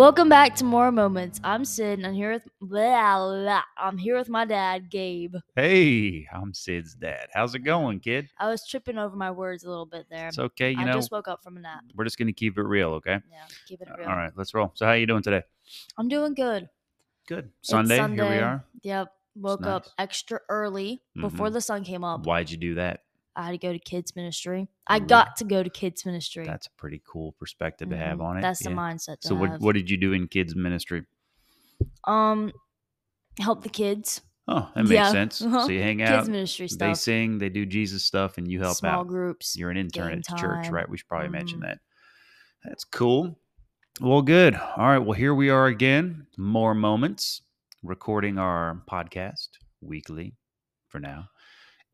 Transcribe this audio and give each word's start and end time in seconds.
Welcome 0.00 0.30
back 0.30 0.54
to 0.54 0.64
More 0.64 0.90
Moments. 0.90 1.42
I'm 1.44 1.62
Sid, 1.62 1.98
and 1.98 2.06
I'm 2.06 2.14
here 2.14 2.32
with 2.32 2.48
blah, 2.62 3.18
blah. 3.34 3.60
I'm 3.76 3.98
here 3.98 4.16
with 4.16 4.30
my 4.30 4.46
dad, 4.46 4.88
Gabe. 4.90 5.34
Hey, 5.54 6.26
I'm 6.32 6.54
Sid's 6.54 6.94
dad. 6.94 7.26
How's 7.34 7.54
it 7.54 7.58
going, 7.58 8.00
kid? 8.00 8.30
I 8.38 8.48
was 8.48 8.66
tripping 8.66 8.96
over 8.96 9.14
my 9.14 9.30
words 9.30 9.62
a 9.64 9.68
little 9.68 9.84
bit 9.84 10.06
there. 10.10 10.28
It's 10.28 10.38
okay. 10.38 10.70
You 10.70 10.78
I 10.78 10.84
know, 10.84 10.92
I 10.92 10.94
just 10.94 11.12
woke 11.12 11.28
up 11.28 11.44
from 11.44 11.58
a 11.58 11.60
nap. 11.60 11.84
we're 11.94 12.04
just 12.04 12.16
gonna 12.16 12.32
keep 12.32 12.56
it 12.56 12.62
real, 12.62 12.92
okay? 12.92 13.18
Yeah, 13.30 13.44
keep 13.68 13.82
it 13.82 13.88
real. 13.98 14.08
All 14.08 14.16
right, 14.16 14.32
let's 14.36 14.54
roll. 14.54 14.70
So, 14.72 14.86
how 14.86 14.92
you 14.92 15.04
doing 15.04 15.22
today? 15.22 15.42
I'm 15.98 16.08
doing 16.08 16.32
good. 16.32 16.70
Good. 17.28 17.50
It's 17.58 17.68
Sunday. 17.68 17.96
Here 17.96 18.08
we 18.08 18.38
are. 18.38 18.64
Yep. 18.80 19.12
Woke 19.36 19.66
up 19.66 19.84
extra 19.98 20.40
early 20.48 21.02
before 21.14 21.48
Mhm. 21.48 21.52
the 21.52 21.60
sun 21.60 21.84
came 21.84 22.04
up. 22.04 22.24
Why'd 22.24 22.50
you 22.50 22.56
do 22.56 22.76
that? 22.76 23.02
I 23.36 23.44
had 23.44 23.50
to 23.52 23.58
go 23.58 23.72
to 23.72 23.78
kids 23.78 24.16
ministry. 24.16 24.68
I 24.86 24.98
Ooh. 24.98 25.00
got 25.06 25.36
to 25.36 25.44
go 25.44 25.62
to 25.62 25.70
kids 25.70 26.04
ministry. 26.04 26.46
That's 26.46 26.66
a 26.66 26.70
pretty 26.76 27.00
cool 27.06 27.32
perspective 27.32 27.88
to 27.90 27.96
have 27.96 28.18
Mhm. 28.18 28.24
on 28.24 28.36
it. 28.38 28.40
That's 28.42 28.62
the 28.62 28.70
mindset 28.70 29.20
to 29.20 29.28
So, 29.28 29.34
what 29.36 29.50
have. 29.50 29.60
what 29.62 29.74
did 29.74 29.88
you 29.88 29.96
do 29.96 30.12
in 30.12 30.26
kids 30.28 30.54
ministry? 30.56 31.04
um, 32.04 32.52
help 33.38 33.62
the 33.62 33.68
kids. 33.68 34.20
Oh, 34.48 34.70
that 34.74 34.82
makes 34.82 34.92
Yeah, 34.92 35.12
sense. 35.12 35.42
uh-huh. 35.42 35.66
So 35.66 35.72
you 35.72 35.80
hang 35.80 36.02
out, 36.02 36.20
Kids 36.20 36.28
ministry 36.28 36.66
they 36.76 36.94
sing, 36.94 37.38
they 37.38 37.48
do 37.48 37.64
Jesus 37.64 38.04
stuff, 38.04 38.36
and 38.36 38.50
you 38.50 38.58
help 38.60 38.78
Small 38.78 38.90
out. 38.90 38.94
Small 38.96 39.04
groups. 39.04 39.56
You're 39.56 39.70
an 39.70 39.76
intern 39.76 40.12
at 40.12 40.24
the 40.24 40.34
church, 40.36 40.70
right? 40.70 40.88
We 40.88 40.96
should 40.96 41.06
probably 41.08 41.28
mention 41.28 41.60
Mhm. 41.60 41.62
that. 41.62 41.78
That's 42.64 42.84
cool. 42.84 43.38
Well, 44.00 44.22
good. 44.22 44.54
All 44.54 44.86
right. 44.86 44.98
Well, 44.98 45.12
here 45.12 45.34
we 45.34 45.50
are 45.50 45.66
again. 45.66 46.26
More 46.36 46.74
moments, 46.74 47.42
recording 47.82 48.38
our 48.38 48.82
podcast 48.90 49.48
weekly 49.80 50.34
for 50.88 50.98
now. 50.98 51.28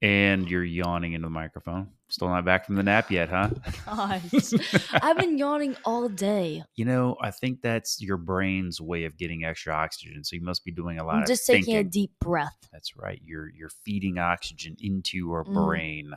And 0.06 0.48
you're 0.48 0.62
yawning 0.62 1.14
into 1.14 1.26
the 1.26 1.30
microphone. 1.30 1.88
Still 2.08 2.28
not 2.28 2.44
back 2.44 2.64
from 2.64 2.76
the 2.76 2.82
nap 2.84 3.10
yet, 3.10 3.28
huh? 3.28 3.50
Gosh. 3.86 4.52
I've 4.92 5.16
been 5.18 5.36
yawning 5.36 5.76
all 5.84 6.08
day. 6.08 6.62
you 6.76 6.84
know, 6.84 7.16
I 7.20 7.32
think 7.32 7.60
that's 7.60 8.00
your 8.00 8.16
brain's 8.16 8.80
way 8.80 9.04
of 9.04 9.16
getting 9.16 9.44
extra 9.44 9.74
oxygen. 9.74 10.22
So 10.22 10.36
you 10.36 10.42
must 10.42 10.64
be 10.64 10.70
doing 10.70 11.00
a 11.00 11.04
lot 11.04 11.16
I'm 11.16 11.22
of 11.22 11.26
just 11.28 11.44
taking 11.44 11.74
a 11.76 11.82
deep 11.82 12.12
breath, 12.20 12.56
That's 12.72 12.96
right. 12.96 13.20
You're 13.24 13.48
you're 13.50 13.70
feeding 13.84 14.18
oxygen 14.18 14.76
into 14.78 15.16
your 15.18 15.44
Mm. 15.44 15.54
brain. 15.54 16.12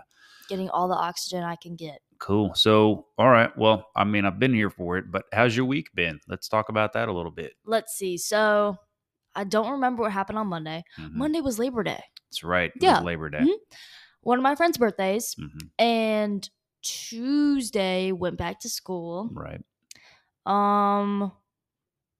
getting 0.47 0.69
all 0.69 0.87
the 0.87 0.95
oxygen 0.95 1.43
I 1.43 1.55
can 1.55 1.75
get. 1.75 1.99
Cool. 2.19 2.53
So, 2.55 3.05
all 3.19 3.29
right. 3.29 3.55
Well, 3.57 3.85
I 3.95 4.03
mean, 4.03 4.25
I've 4.25 4.39
been 4.39 4.53
here 4.53 4.69
for 4.71 4.97
it, 4.97 5.11
but 5.11 5.25
how's 5.31 5.55
your 5.55 5.65
week 5.67 5.89
been? 5.95 6.19
Let's 6.27 6.47
talk 6.47 6.69
about 6.69 6.93
that 6.93 7.07
a 7.07 7.13
little 7.13 7.31
bit. 7.31 7.53
Let's 7.65 7.93
see. 7.93 8.17
So 8.17 8.77
I 9.35 9.43
don't 9.45 9.71
remember 9.71 10.01
what 10.03 10.11
happened 10.11 10.37
on 10.39 10.47
Monday. 10.47 10.83
Mhm. 10.99 11.13
Monday 11.13 11.41
was 11.41 11.57
Labor 11.59 11.83
Day, 11.83 12.03
That's 12.29 12.43
right. 12.43 12.71
It 12.75 12.81
Yeah. 12.83 12.95
was 12.97 13.05
Labor 13.05 13.29
Day. 13.29 13.39
Mhm. 13.41 13.55
one 14.21 14.37
of 14.37 14.43
my 14.43 14.53
friend's 14.53 14.77
birthdays, 14.77 15.33
Mhm. 15.35 15.69
and 15.79 16.49
Tuesday 16.81 18.11
went 18.11 18.37
back 18.37 18.59
to 18.59 18.69
school. 18.69 19.29
Right. 19.31 19.61
Um, 20.45 21.31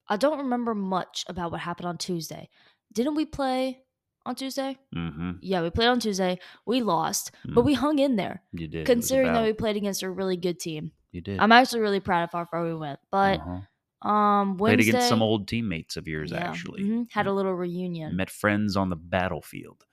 I 0.07 0.17
don't 0.17 0.39
remember 0.39 0.73
much 0.73 1.25
about 1.27 1.51
what 1.51 1.59
happened 1.59 1.87
on 1.87 1.97
Tuesday. 1.97 2.49
Didn't 2.93 3.15
we 3.15 3.25
play 3.25 3.83
on 4.25 4.35
Tuesday? 4.35 4.77
Mm-hmm. 4.95 5.31
Yeah, 5.41 5.61
we 5.61 5.69
played 5.69 5.87
on 5.89 5.99
Tuesday. 5.99 6.39
We 6.65 6.81
lost, 6.81 7.31
but 7.45 7.63
we 7.63 7.73
hung 7.73 7.99
in 7.99 8.15
there. 8.15 8.43
you 8.53 8.67
did. 8.67 8.85
Considering 8.85 9.33
that 9.33 9.43
we 9.43 9.53
played 9.53 9.75
against 9.75 10.01
a 10.01 10.09
really 10.09 10.37
good 10.37 10.59
team, 10.59 10.91
you 11.11 11.21
did. 11.21 11.39
I'm 11.39 11.51
actually 11.51 11.81
really 11.81 11.99
proud 11.99 12.23
of 12.23 12.31
how 12.31 12.45
far 12.45 12.63
we 12.63 12.73
went. 12.75 12.99
But 13.11 13.39
Uh-huh. 13.41 14.09
um, 14.09 14.57
played 14.57 14.79
against 14.79 15.09
some 15.09 15.21
old 15.21 15.47
teammates 15.47 15.97
of 15.97 16.07
yours. 16.07 16.31
yeah, 16.31 16.37
Actually, 16.49 16.81
mhm, 16.83 17.11
had 17.11 17.27
a 17.27 17.33
little 17.33 17.53
reunion. 17.53 18.15
met 18.15 18.29
friends 18.29 18.75
on 18.77 18.89
the 18.89 18.95
battlefield. 18.95 19.85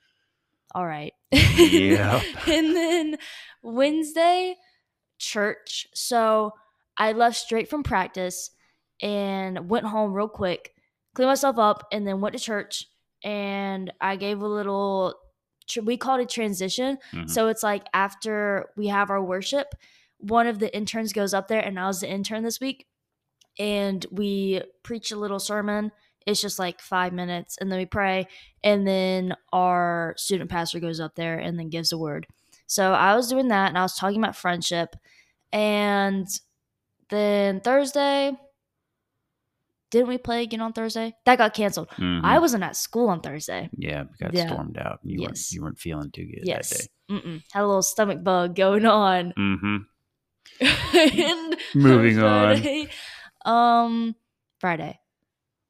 All 0.77 0.87
right. 0.87 1.15
Yep. 1.33 2.23
and 2.49 2.77
then 2.77 3.17
Wednesday, 3.63 4.57
church. 5.19 5.87
So 5.95 6.53
I 6.99 7.13
left 7.13 7.37
straight 7.39 7.71
from 7.71 7.83
practice 7.83 8.51
and 9.01 9.71
went 9.71 9.87
home 9.87 10.13
real 10.13 10.29
quick, 10.29 10.75
cleaned 11.15 11.31
myself 11.31 11.59
up, 11.59 11.87
and 11.91 12.07
then 12.07 12.21
went 12.21 12.37
to 12.37 12.39
church. 12.39 12.85
And 13.25 13.91
I 14.03 14.17
gave 14.17 14.43
a 14.43 14.47
little, 14.47 15.15
we 15.83 15.97
called 15.97 16.21
it 16.21 16.29
transition. 16.29 16.99
Mhm. 17.15 17.31
So 17.31 17.49
it's 17.49 17.63
like 17.63 17.87
after 17.95 18.67
we 18.77 18.89
have 18.89 19.09
our 19.09 19.25
worship, 19.25 19.75
one 20.19 20.47
of 20.47 20.59
the 20.59 20.75
interns 20.77 21.15
goes 21.15 21.33
up 21.33 21.49
there, 21.49 21.61
and 21.63 21.81
I 21.81 21.87
was 21.87 22.01
the 22.01 22.11
intern 22.11 22.43
this 22.45 22.61
week. 22.61 22.87
And 23.59 24.05
we 24.13 24.61
preach 24.83 25.11
a 25.11 25.17
little 25.17 25.39
sermon. 25.39 25.93
It's 26.27 26.41
just 26.41 26.59
like 26.59 26.81
five 26.81 27.13
minutes, 27.13 27.57
and 27.61 27.71
then 27.71 27.79
we 27.79 27.87
pray, 27.87 28.27
and 28.65 28.87
then 28.87 29.35
our 29.53 30.15
student 30.19 30.51
pastor 30.51 30.81
goes 30.81 30.99
up 31.01 31.15
there 31.15 31.39
and 31.39 31.59
then 31.59 31.69
gives 31.71 31.93
a 31.93 31.99
word. 31.99 32.27
So 32.67 32.93
I 32.93 33.15
was 33.15 33.29
doing 33.29 33.49
that, 33.49 33.69
and 33.69 33.79
I 33.79 33.83
was 33.83 33.95
talking 33.95 34.19
about 34.19 34.35
friendship. 34.37 34.97
And 35.53 36.27
then 37.11 37.61
Thursday, 37.61 38.33
didn't 39.91 40.09
we 40.09 40.19
play 40.19 40.43
again 40.43 40.61
on 40.61 40.73
Thursday? 40.73 41.15
That 41.27 41.39
got 41.39 41.55
canceled. 41.55 41.89
I 41.97 42.01
Mhm. 42.03 42.41
wasn't 42.41 42.65
at 42.65 42.75
school 42.77 43.09
on 43.09 43.21
Thursday. 43.21 43.71
Yeah, 43.79 44.05
got 44.21 44.35
Yeah. 44.35 44.49
stormed 44.49 44.77
out. 44.79 44.99
You 45.05 45.21
Yes. 45.21 45.29
weren't 45.29 45.53
you 45.53 45.63
weren't 45.63 45.79
feeling 45.79 46.11
too 46.11 46.25
good 46.27 46.41
that 46.41 46.47
Yes. 46.47 46.71
day. 46.71 46.87
Mm-mm. 47.09 47.43
Had 47.53 47.63
a 47.63 47.67
little 47.67 47.83
stomach 47.83 48.25
bug 48.25 48.57
going 48.57 48.85
on. 48.85 49.33
Mm-hmm. 49.39 49.77
and 51.21 51.57
Moving 51.75 52.19
on. 52.21 52.89
Um, 53.45 54.17
Friday. 54.59 54.99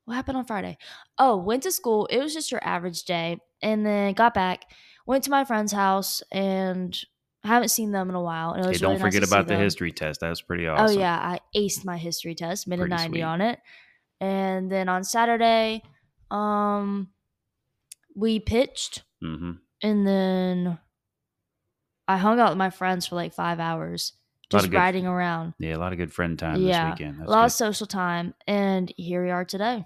What 0.06 0.14
happened 0.14 0.38
on 0.38 0.44
Friday? 0.44 0.78
Oh, 1.18 1.36
went 1.36 1.62
to 1.64 1.70
school. 1.72 2.06
It 2.06 2.18
was 2.18 2.32
just 2.32 2.50
your 2.50 2.64
average 2.64 3.02
day, 3.04 3.38
and 3.60 3.84
then 3.84 4.14
got 4.14 4.34
back. 4.34 4.64
Went 5.06 5.24
to 5.24 5.30
my 5.30 5.44
friend's 5.44 5.72
house, 5.72 6.22
and 6.32 6.96
I 7.44 7.48
haven't 7.48 7.68
seen 7.68 7.90
them 7.92 8.08
in 8.08 8.14
a 8.14 8.22
while. 8.22 8.52
And 8.52 8.64
it 8.66 8.72
Hey, 8.72 8.78
don't 8.78 8.90
really 8.92 9.00
forget 9.02 9.22
see 9.24 9.28
about 9.28 9.46
the 9.48 9.54
them. 9.54 9.62
history 9.62 9.92
test. 9.92 10.20
That 10.20 10.30
was 10.30 10.40
pretty 10.42 10.66
awesome. 10.68 10.96
Oh 10.96 10.98
yeah, 11.00 11.16
I 11.16 11.40
aced 11.56 11.84
my 11.84 11.96
history 11.98 12.34
test, 12.34 12.66
made 12.68 12.80
a 12.80 12.86
ninety 12.88 13.18
sweet. 13.18 13.22
on 13.22 13.40
it, 13.40 13.58
and 14.20 14.70
then 14.70 14.88
on 14.88 15.02
Saturday, 15.04 15.82
um, 16.30 17.08
we 18.14 18.38
pitched, 18.40 19.02
Mm-hmm. 19.24 19.52
and 19.82 20.06
then 20.06 20.78
I 22.06 22.16
hung 22.16 22.38
out 22.38 22.50
with 22.50 22.58
my 22.58 22.70
friends 22.70 23.06
for 23.08 23.16
like 23.16 23.32
five 23.34 23.58
hours, 23.58 24.12
just 24.50 24.70
good- 24.70 24.76
riding 24.76 25.06
around. 25.06 25.54
Yeah, 25.58 25.74
a 25.74 25.78
lot 25.78 25.92
of 25.92 25.98
good 25.98 26.12
friend 26.12 26.38
time 26.38 26.60
Yeah, 26.62 26.90
this 26.90 27.00
weekend. 27.00 27.22
a 27.26 27.28
lot 27.28 27.40
good. 27.42 27.46
of 27.46 27.52
social 27.52 27.86
time, 27.88 28.34
and 28.46 28.92
here 28.96 29.24
we 29.24 29.30
are 29.32 29.44
today. 29.44 29.84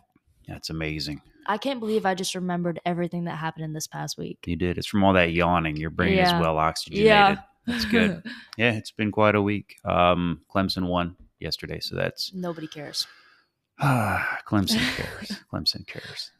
That's 0.51 0.69
amazing. 0.69 1.23
I 1.47 1.57
can't 1.59 1.81
believe 1.81 2.05
I 2.05 2.15
just 2.15 2.35
remembered 2.35 2.81
everything 2.85 3.25
that 3.25 3.37
happened 3.37 3.65
in 3.65 3.73
this 3.73 3.87
past 3.87 4.19
week. 4.19 4.39
You 4.47 4.57
did. 4.57 4.77
It's 4.79 4.87
from 4.87 5.03
all 5.05 5.13
that 5.15 5.33
yawning. 5.33 5.77
Your 5.77 5.91
brain 5.91 6.17
Yeah. 6.17 6.37
is 6.37 6.43
well 6.43 6.59
oxygenated. 6.59 7.07
Yeah. 7.07 7.37
That's 7.67 7.85
good. 7.85 8.23
Yeah, 8.57 8.73
it's 8.73 8.91
been 8.91 9.11
quite 9.13 9.35
a 9.37 9.41
week. 9.43 9.77
Um, 9.87 10.43
Clemson 10.55 10.87
won 10.89 11.17
yesterday, 11.39 11.81
so 11.81 11.97
that's 11.97 12.35
Nobody 12.35 12.67
cares. 12.67 13.07
Clemson 13.81 14.81
cares. 14.97 15.41
Clemson 15.53 15.87
cares 15.87 16.31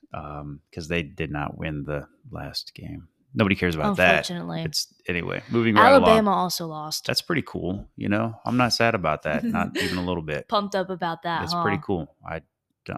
because 0.71 0.89
they 0.89 1.03
did 1.03 1.31
not 1.31 1.57
win 1.57 1.85
the 1.85 2.07
last 2.31 2.75
game. 2.75 3.09
Nobody 3.33 3.55
cares 3.55 3.77
about 3.77 3.97
that. 3.99 4.29
Unfortunately, 4.29 4.63
It's 4.65 4.93
anyway. 5.07 5.41
Moving 5.51 5.77
right 5.77 5.87
Alabama 5.93 6.31
along. 6.31 6.39
also 6.41 6.67
lost. 6.67 7.07
That's 7.07 7.23
pretty 7.23 7.43
cool. 7.47 7.87
You 7.97 8.09
know, 8.09 8.35
I'm 8.45 8.57
not 8.57 8.73
sad 8.73 8.95
about 8.97 9.23
that. 9.23 9.45
Not 9.45 9.77
even 9.81 9.99
a 9.99 10.05
little 10.05 10.23
bit. 10.23 10.49
Pumped 10.49 10.75
up 10.75 10.91
about 10.91 11.23
that. 11.23 11.45
It's 11.45 11.53
huh? 11.53 11.63
pretty 11.63 11.81
cool. 11.85 12.15
I 12.29 12.41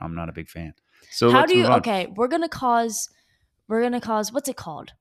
I'm 0.00 0.14
not 0.14 0.30
a 0.30 0.32
big 0.32 0.48
fan. 0.48 0.72
So 1.10 1.30
How 1.30 1.46
do 1.46 1.56
you? 1.56 1.66
Okay, 1.66 2.06
we're 2.14 2.28
gonna 2.28 2.48
cause. 2.48 3.08
We're 3.68 3.82
gonna 3.82 4.00
cause. 4.00 4.32
What's 4.32 4.48
it 4.48 4.56
called? 4.56 4.92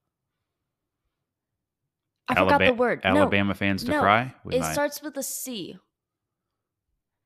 I 2.27 2.35
forgot 2.35 2.59
the 2.59 2.73
word. 2.73 3.01
No, 3.03 3.09
Alabama 3.09 3.53
fans 3.53 3.83
to 3.83 3.91
no, 3.91 3.99
cry. 3.99 4.33
We 4.45 4.55
it 4.55 4.61
might. 4.61 4.71
starts 4.73 5.01
with 5.01 5.17
a 5.17 5.23
C. 5.23 5.77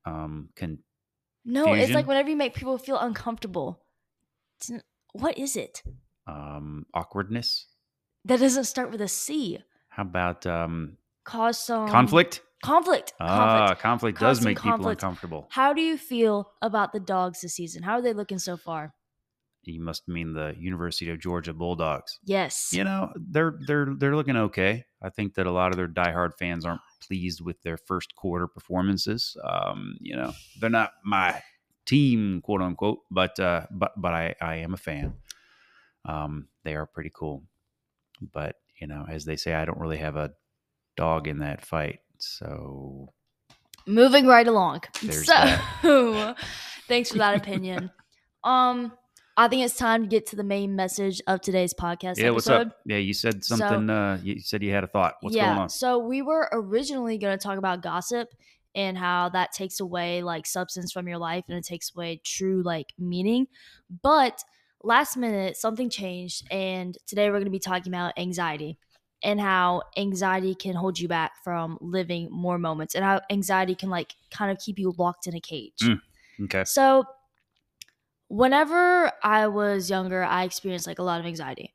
um, 0.04 0.48
con- 0.56 0.78
No, 1.44 1.72
it's 1.74 1.92
like 1.92 2.06
whenever 2.06 2.28
you 2.28 2.36
make 2.36 2.54
people 2.54 2.76
feel 2.78 2.98
uncomfortable. 2.98 3.82
It's 4.58 4.70
n- 4.70 4.82
What 5.12 5.38
is 5.38 5.56
it? 5.56 5.82
um, 6.26 6.86
awkwardness. 6.92 7.66
That 8.24 8.40
doesn't 8.40 8.64
start 8.64 8.90
with 8.90 9.00
a 9.00 9.06
C. 9.08 9.60
How 9.88 10.02
about 10.02 10.44
um, 10.46 10.96
Cause 11.24 11.58
some 11.58 11.88
conflict? 11.88 12.42
Conflict. 12.64 13.12
Ah, 13.20 13.68
conflict. 13.68 13.80
conflict 13.82 14.20
does 14.20 14.44
make 14.44 14.56
people 14.56 14.72
conflict. 14.72 15.02
uncomfortable. 15.02 15.46
How 15.50 15.72
do 15.72 15.82
you 15.82 15.98
feel 15.98 16.52
about 16.62 16.92
the 16.92 17.00
dogs 17.00 17.40
this 17.42 17.54
season? 17.54 17.82
How 17.82 17.94
are 17.94 18.02
they 18.02 18.12
looking 18.12 18.38
so 18.38 18.56
far? 18.56 18.94
You 19.62 19.80
must 19.80 20.06
mean 20.06 20.32
the 20.32 20.54
University 20.58 21.10
of 21.10 21.18
Georgia 21.18 21.52
Bulldogs. 21.52 22.18
Yes. 22.24 22.70
You 22.72 22.84
know, 22.84 23.12
they're 23.16 23.58
they're 23.66 23.94
they're 23.98 24.14
looking 24.16 24.36
okay. 24.36 24.84
I 25.02 25.10
think 25.10 25.34
that 25.34 25.46
a 25.46 25.50
lot 25.50 25.72
of 25.72 25.76
their 25.76 25.88
diehard 25.88 26.34
fans 26.38 26.64
aren't 26.64 26.82
pleased 27.00 27.40
with 27.40 27.60
their 27.62 27.76
first 27.76 28.14
quarter 28.14 28.46
performances. 28.46 29.36
Um, 29.44 29.96
you 30.00 30.14
know, 30.14 30.32
they're 30.60 30.70
not 30.70 30.92
my 31.04 31.42
team, 31.84 32.42
quote 32.42 32.62
unquote, 32.62 33.00
but 33.10 33.38
uh, 33.40 33.66
but 33.70 33.92
but 33.96 34.14
I 34.14 34.34
I 34.40 34.56
am 34.56 34.72
a 34.72 34.78
fan. 34.78 35.14
Um, 36.04 36.46
they 36.62 36.76
are 36.76 36.86
pretty 36.86 37.10
cool, 37.12 37.42
but 38.32 38.56
you 38.80 38.86
know, 38.86 39.04
as 39.08 39.24
they 39.24 39.36
say, 39.36 39.52
I 39.52 39.64
don't 39.64 39.80
really 39.80 39.96
have 39.96 40.16
a 40.16 40.32
dog 40.96 41.26
in 41.26 41.40
that 41.40 41.64
fight. 41.64 42.00
So 42.18 43.12
Moving 43.86 44.26
right 44.26 44.46
along. 44.46 44.80
So, 44.94 45.34
thanks 46.88 47.12
for 47.12 47.18
that 47.18 47.36
opinion. 47.36 47.90
um, 48.44 48.92
I 49.36 49.46
think 49.46 49.64
it's 49.64 49.76
time 49.76 50.02
to 50.02 50.08
get 50.08 50.26
to 50.28 50.36
the 50.36 50.42
main 50.42 50.74
message 50.74 51.22
of 51.28 51.40
today's 51.40 51.72
podcast 51.72 52.16
yeah, 52.16 52.30
what's 52.30 52.48
up? 52.48 52.76
Yeah, 52.84 52.96
you 52.96 53.14
said 53.14 53.44
So- 53.44 53.56
something. 53.56 53.90
uh, 53.90 54.18
you 54.24 54.40
said 54.40 54.62
you 54.62 54.72
had 54.72 54.82
a 54.82 54.88
thought. 54.88 55.14
What's 55.20 55.36
yeah, 55.36 55.46
going 55.46 55.58
on? 55.58 55.68
So 55.68 55.98
we 55.98 56.20
were 56.22 56.48
originally 56.52 57.16
going 57.18 57.38
to 57.38 57.42
talk 57.42 57.58
about 57.58 57.80
gossip, 57.82 58.28
and 58.76 58.98
how 58.98 59.30
that 59.30 59.52
takes 59.52 59.80
away 59.80 60.22
like 60.22 60.46
substance 60.46 60.92
from 60.92 61.08
your 61.08 61.16
life 61.16 61.44
and 61.48 61.56
it 61.56 61.64
takes 61.64 61.90
away 61.96 62.20
true 62.22 62.62
like 62.62 62.92
meaning. 62.98 63.46
But 64.02 64.44
last 64.84 65.16
minute, 65.16 65.56
something 65.56 65.88
changed, 65.90 66.46
and 66.50 66.96
today 67.06 67.28
we're 67.28 67.38
going 67.38 67.44
to 67.46 67.50
be 67.50 67.58
talking 67.58 67.92
about 67.92 68.12
anxiety 68.18 68.78
and 69.22 69.40
how 69.40 69.82
anxiety 69.96 70.54
can 70.54 70.74
hold 70.74 70.98
you 70.98 71.08
back 71.08 71.32
from 71.42 71.78
living 71.80 72.28
more 72.30 72.58
moments 72.58 72.94
and 72.94 73.04
how 73.04 73.20
anxiety 73.30 73.74
can 73.74 73.90
like 73.90 74.14
kind 74.30 74.50
of 74.52 74.58
keep 74.58 74.78
you 74.78 74.94
locked 74.98 75.26
in 75.26 75.34
a 75.34 75.40
cage. 75.40 75.78
Mm, 75.82 76.00
Okay. 76.44 76.64
So, 76.64 77.04
whenever 78.28 79.10
I 79.22 79.46
was 79.46 79.90
younger, 79.90 80.22
I 80.24 80.44
experienced 80.44 80.86
like 80.86 80.98
a 80.98 81.02
lot 81.02 81.20
of 81.20 81.26
anxiety, 81.26 81.74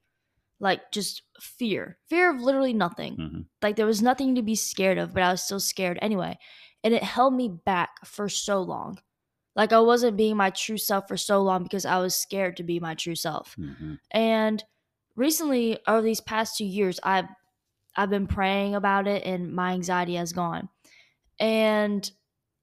like 0.60 0.92
just 0.92 1.24
fear, 1.40 1.98
fear 2.10 2.30
of 2.34 2.42
literally 2.42 2.74
nothing. 2.74 3.18
Mhm. 3.18 3.46
Like 3.62 3.76
there 3.76 3.86
was 3.86 4.02
nothing 4.02 4.36
to 4.36 4.42
be 4.42 4.56
scared 4.56 4.98
of, 4.98 5.14
but 5.14 5.24
I 5.24 5.32
was 5.32 5.44
still 5.44 5.60
scared 5.60 6.00
anyway. 6.02 6.38
And 6.84 6.94
it 6.94 7.04
held 7.04 7.34
me 7.36 7.50
back 7.50 8.06
for 8.06 8.28
so 8.30 8.62
long. 8.62 9.00
Like 9.56 9.74
I 9.74 9.80
wasn't 9.80 10.18
being 10.18 10.38
my 10.38 10.50
true 10.52 10.78
self 10.78 11.08
for 11.08 11.18
so 11.18 11.42
long 11.44 11.64
because 11.64 11.86
I 11.86 12.00
was 12.00 12.16
scared 12.16 12.58
to 12.58 12.64
be 12.64 12.80
my 12.80 12.96
true 12.96 13.16
self. 13.16 13.56
Mhm. 13.58 14.00
And 14.12 14.64
recently, 15.22 15.80
over 15.88 16.02
these 16.02 16.22
past 16.22 16.58
two 16.58 16.66
years, 16.66 17.00
I've 17.04 17.28
I've 17.96 18.10
been 18.10 18.28
praying 18.28 18.76
about 18.76 19.08
it, 19.08 19.24
and 19.26 19.54
my 19.54 19.74
anxiety 19.74 20.16
has 20.16 20.34
gone. 20.34 20.70
And 21.40 22.10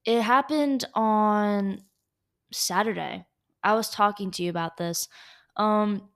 it 0.05 0.23
happened 0.23 0.85
on 0.95 1.81
Saturday. 2.53 3.27
I 3.65 3.75
was 3.75 3.91
talking 3.91 4.31
to 4.33 4.43
you 4.45 4.51
about 4.51 4.77
this, 4.79 5.09
um, 5.57 6.09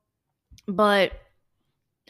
but 0.69 1.13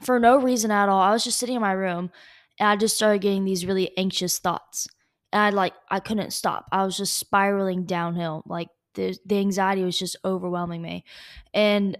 for 0.02 0.18
no 0.18 0.38
reason 0.38 0.70
at 0.70 0.88
all, 0.88 1.00
I 1.00 1.12
was 1.12 1.24
just 1.24 1.38
sitting 1.38 1.56
in 1.56 1.62
my 1.62 1.72
room, 1.72 2.10
and 2.58 2.68
I 2.68 2.76
just 2.76 2.96
started 2.96 3.22
getting 3.22 3.44
these 3.44 3.66
really 3.66 3.96
anxious 3.96 4.38
thoughts, 4.38 4.88
and 5.32 5.42
I 5.42 5.50
like 5.50 5.74
I 5.90 6.00
couldn't 6.00 6.32
stop. 6.32 6.66
I 6.72 6.84
was 6.84 6.96
just 6.96 7.16
spiraling 7.16 7.84
downhill. 7.84 8.42
Like 8.46 8.68
the 8.94 9.16
the 9.24 9.38
anxiety 9.38 9.84
was 9.84 9.98
just 9.98 10.16
overwhelming 10.24 10.82
me, 10.82 11.04
and 11.54 11.96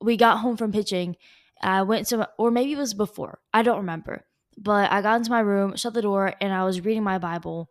we 0.00 0.16
got 0.16 0.38
home 0.38 0.56
from 0.56 0.72
pitching. 0.72 1.16
I 1.62 1.82
went 1.82 2.08
to, 2.08 2.28
or 2.38 2.50
maybe 2.50 2.72
it 2.72 2.78
was 2.78 2.94
before. 2.94 3.40
I 3.52 3.62
don't 3.62 3.78
remember. 3.78 4.24
But 4.56 4.92
I 4.92 5.02
got 5.02 5.16
into 5.16 5.30
my 5.30 5.40
room, 5.40 5.76
shut 5.76 5.94
the 5.94 6.02
door, 6.02 6.34
and 6.40 6.52
I 6.52 6.64
was 6.64 6.84
reading 6.84 7.02
my 7.02 7.18
Bible. 7.18 7.70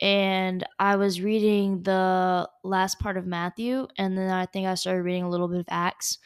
And 0.00 0.64
I 0.78 0.96
was 0.96 1.20
reading 1.20 1.82
the 1.82 2.48
last 2.64 2.98
part 2.98 3.16
of 3.16 3.26
Matthew, 3.26 3.86
and 3.98 4.16
then 4.16 4.30
I 4.30 4.46
think 4.46 4.66
I 4.66 4.74
started 4.74 5.02
reading 5.02 5.24
a 5.24 5.28
little 5.28 5.48
bit 5.48 5.60
of 5.60 5.66
Acts. 5.68 6.18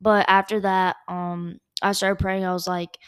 But 0.00 0.26
after 0.28 0.60
that, 0.60 0.96
um, 1.08 1.58
I 1.80 1.92
started 1.92 2.18
praying. 2.18 2.44
I 2.44 2.52
was 2.52 2.66
like, 2.66 2.98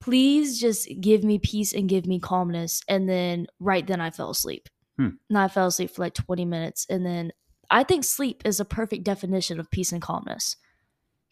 please 0.00 0.60
just 0.60 0.88
give 1.00 1.24
me 1.24 1.38
peace 1.38 1.72
and 1.72 1.88
give 1.88 2.06
me 2.06 2.20
calmness. 2.20 2.82
And 2.88 3.08
then 3.08 3.46
right 3.58 3.86
then 3.86 4.00
I 4.00 4.10
fell 4.10 4.30
asleep. 4.30 4.68
Hmm. 4.98 5.10
And 5.28 5.38
I 5.38 5.48
fell 5.48 5.66
asleep 5.66 5.90
for 5.90 6.02
like 6.02 6.14
20 6.14 6.44
minutes. 6.44 6.86
And 6.88 7.04
then 7.04 7.32
I 7.70 7.84
think 7.84 8.04
sleep 8.04 8.42
is 8.44 8.60
a 8.60 8.64
perfect 8.64 9.04
definition 9.04 9.58
of 9.58 9.70
peace 9.70 9.92
and 9.92 10.02
calmness 10.02 10.56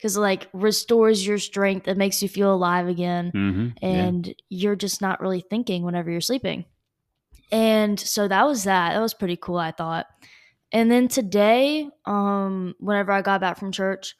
because 0.02 0.18
like 0.18 0.48
restores 0.52 1.24
your 1.24 1.38
strength. 1.38 1.86
It 1.86 1.96
makes 1.96 2.20
you 2.24 2.28
feel 2.28 2.52
alive 2.52 2.88
again. 2.88 3.30
Mhm. 3.32 3.74
Yeah. 3.80 3.88
And 3.88 4.34
you're 4.48 4.74
just 4.74 5.00
not 5.00 5.20
really 5.20 5.44
thinking 5.48 5.84
whenever 5.84 6.10
you're 6.10 6.20
sleeping. 6.20 6.64
And 7.52 8.00
so 8.00 8.26
that 8.26 8.44
was 8.44 8.64
that. 8.64 8.94
That 8.94 9.00
was 9.00 9.14
pretty 9.14 9.36
cool, 9.36 9.58
I 9.58 9.70
thought. 9.70 10.06
And 10.72 10.90
then 10.90 11.06
today, 11.06 11.88
um, 12.04 12.74
whenever 12.80 13.12
I 13.12 13.22
got 13.22 13.40
back 13.40 13.58
from 13.58 13.70
church, 13.70 14.16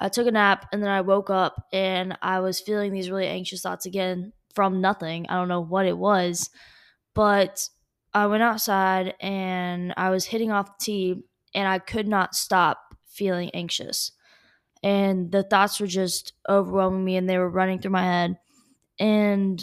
I 0.00 0.08
took 0.08 0.26
a 0.26 0.30
nap 0.30 0.66
and 0.72 0.82
then 0.82 0.88
I 0.90 1.02
woke 1.02 1.28
up 1.28 1.66
and 1.74 2.16
I 2.22 2.40
was 2.40 2.60
feeling 2.60 2.92
these 2.92 3.10
really 3.10 3.26
anxious 3.26 3.60
thoughts 3.60 3.84
again 3.84 4.32
from 4.54 4.80
nothing. 4.80 5.26
I 5.28 5.34
don't 5.34 5.48
know 5.48 5.60
what 5.60 5.84
it 5.84 5.98
was, 5.98 6.48
but 7.14 7.68
I 8.14 8.26
went 8.28 8.44
outside 8.44 9.14
and 9.20 9.92
I 9.98 10.08
was 10.08 10.24
hitting 10.24 10.52
off 10.52 10.78
the 10.78 10.84
tee 10.84 11.22
and 11.52 11.68
I 11.68 11.80
could 11.80 12.08
not 12.08 12.34
stop 12.34 12.78
feeling 13.04 13.50
anxious. 13.50 14.12
And 14.82 15.32
the 15.32 15.42
thoughts 15.42 15.80
were 15.80 15.86
just 15.86 16.32
overwhelming 16.48 17.04
me 17.04 17.16
and 17.16 17.28
they 17.28 17.38
were 17.38 17.48
running 17.50 17.80
through 17.80 17.92
my 17.92 18.04
head. 18.04 18.38
And 19.00 19.62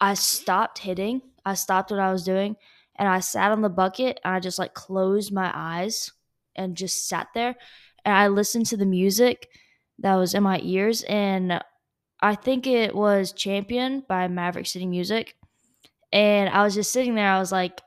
I 0.00 0.14
stopped 0.14 0.78
hitting. 0.78 1.22
I 1.44 1.54
stopped 1.54 1.90
what 1.90 2.00
I 2.00 2.12
was 2.12 2.24
doing 2.24 2.56
and 2.96 3.08
I 3.08 3.20
sat 3.20 3.52
on 3.52 3.62
the 3.62 3.68
bucket 3.70 4.20
and 4.24 4.34
I 4.34 4.40
just 4.40 4.58
like 4.58 4.74
closed 4.74 5.32
my 5.32 5.50
eyes 5.54 6.12
and 6.56 6.76
just 6.76 7.08
sat 7.08 7.28
there 7.34 7.56
and 8.04 8.14
I 8.14 8.28
listened 8.28 8.66
to 8.66 8.76
the 8.76 8.86
music 8.86 9.48
that 10.00 10.16
was 10.16 10.34
in 10.34 10.42
my 10.42 10.60
ears 10.62 11.04
and 11.04 11.62
I 12.20 12.34
think 12.34 12.66
it 12.66 12.94
was 12.94 13.32
Champion 13.32 14.04
by 14.08 14.28
Maverick 14.28 14.66
City 14.66 14.86
Music. 14.86 15.34
And 16.12 16.48
I 16.50 16.62
was 16.64 16.74
just 16.74 16.92
sitting 16.92 17.14
there, 17.14 17.30
I 17.30 17.38
was 17.38 17.52
like, 17.52 17.80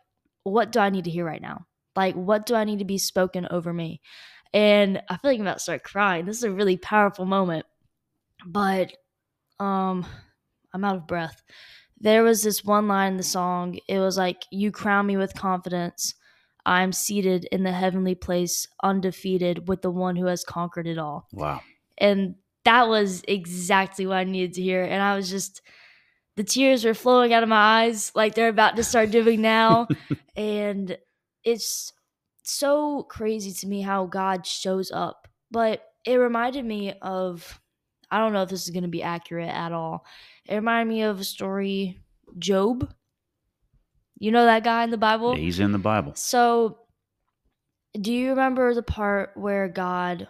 what 0.44 0.72
do 0.72 0.80
I 0.80 0.90
need 0.90 1.06
to 1.06 1.12
hear 1.12 1.26
right 1.26 1.42
now? 1.42 1.66
Like, 1.96 2.16
what 2.16 2.46
do 2.46 2.56
I 2.56 2.64
need 2.64 2.80
to 2.80 2.86
be 2.86 2.98
spoken 2.98 3.48
over 3.52 3.74
me? 3.74 4.02
And 4.54 5.02
I 5.10 5.18
feel 5.18 5.32
like 5.32 5.40
I'm 5.40 5.46
about 5.48 5.58
to 5.58 5.60
start 5.64 5.84
crying. 5.84 6.26
This 6.26 6.38
is 6.38 6.44
a 6.44 6.52
really 6.52 6.78
powerful 6.78 7.26
moment. 7.26 7.66
But 8.46 8.94
um 9.60 10.06
I'm 10.74 10.84
out 10.84 10.96
of 10.98 11.08
breath. 11.08 11.44
There 12.00 12.24
was 12.24 12.42
this 12.42 12.64
one 12.64 12.88
line 12.88 13.12
in 13.14 13.18
the 13.18 13.24
song. 13.24 13.78
It 13.88 14.00
was 14.00 14.18
like, 14.18 14.44
You 14.52 14.72
crown 14.72 15.06
me 15.06 15.18
with 15.18 15.34
confidence. 15.36 16.16
I'm 16.66 16.92
seated 16.94 17.46
in 17.52 17.64
the 17.64 17.72
heavenly 17.72 18.16
place, 18.16 18.68
undefeated 18.84 19.68
with 19.68 19.82
the 19.82 19.90
one 19.92 20.16
who 20.16 20.28
has 20.28 20.44
conquered 20.44 20.86
it 20.88 21.00
all 21.00 21.28
Wow. 21.34 21.62
and 21.98 22.36
that 22.66 22.88
was 22.88 23.24
exactly 23.28 24.06
what 24.06 24.18
I 24.18 24.24
needed 24.26 24.54
to 24.54 24.62
hear. 24.62 24.84
And 24.84 25.02
I 25.02 25.16
was 25.16 25.32
just, 25.32 25.64
the 26.36 26.44
tears 26.44 26.86
were 26.86 26.94
flowing 26.94 27.34
out 27.34 27.42
of 27.42 27.50
my 27.50 27.86
eyes 27.86 28.12
like 28.14 28.36
they're 28.36 28.50
about 28.50 28.76
to 28.76 28.84
start 28.84 29.10
doing 29.10 29.42
now. 29.42 29.88
and 30.36 30.96
it's 31.44 31.92
so 32.52 33.04
crazy 33.04 33.52
to 33.52 33.68
me 33.68 33.82
how 33.82 34.06
God 34.06 34.46
shows 34.46 34.92
up. 34.92 35.28
But 35.50 35.84
it 36.06 36.16
reminded 36.16 36.66
me 36.66 36.94
of, 37.02 37.60
I 38.10 38.20
don't 38.20 38.34
know 38.34 38.44
if 38.44 38.50
this 38.50 38.64
is 38.64 38.70
going 38.70 38.84
to 38.84 38.90
be 38.90 39.04
accurate 39.04 39.50
at 39.50 39.72
all. 39.72 40.06
It 40.46 40.56
reminded 40.56 40.94
me 40.94 41.02
of 41.04 41.20
a 41.20 41.24
story, 41.24 42.00
Job. 42.40 42.94
You 44.18 44.32
know 44.32 44.46
that 44.46 44.64
guy 44.64 44.84
in 44.84 44.92
the 44.92 44.98
Bible? 44.98 45.36
He's 45.36 45.60
in 45.60 45.72
the 45.72 45.80
Bible. 45.80 46.14
So, 46.16 46.80
do 48.00 48.14
you 48.14 48.30
remember 48.30 48.74
the 48.74 48.84
part 48.84 49.32
where 49.36 49.68
God, 49.68 50.28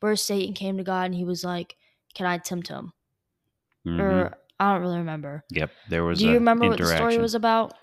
where 0.00 0.16
Satan 0.16 0.54
came 0.54 0.78
to 0.78 0.84
God 0.84 1.04
and 1.04 1.14
he 1.14 1.24
was 1.24 1.44
like, 1.44 1.76
"Can 2.14 2.26
I 2.26 2.38
tempt 2.38 2.68
him?" 2.68 2.92
Mhm. 3.86 4.00
Or 4.00 4.38
I 4.58 4.72
don't 4.72 4.80
really 4.82 4.98
remember. 4.98 5.44
Yep. 5.50 5.70
There 5.90 6.04
was. 6.04 6.18
Do 6.18 6.26
you 6.26 6.32
a 6.32 6.34
remember 6.34 6.68
what 6.68 6.78
the 6.78 6.86
story 6.86 7.18
was 7.18 7.34
about? 7.34 7.74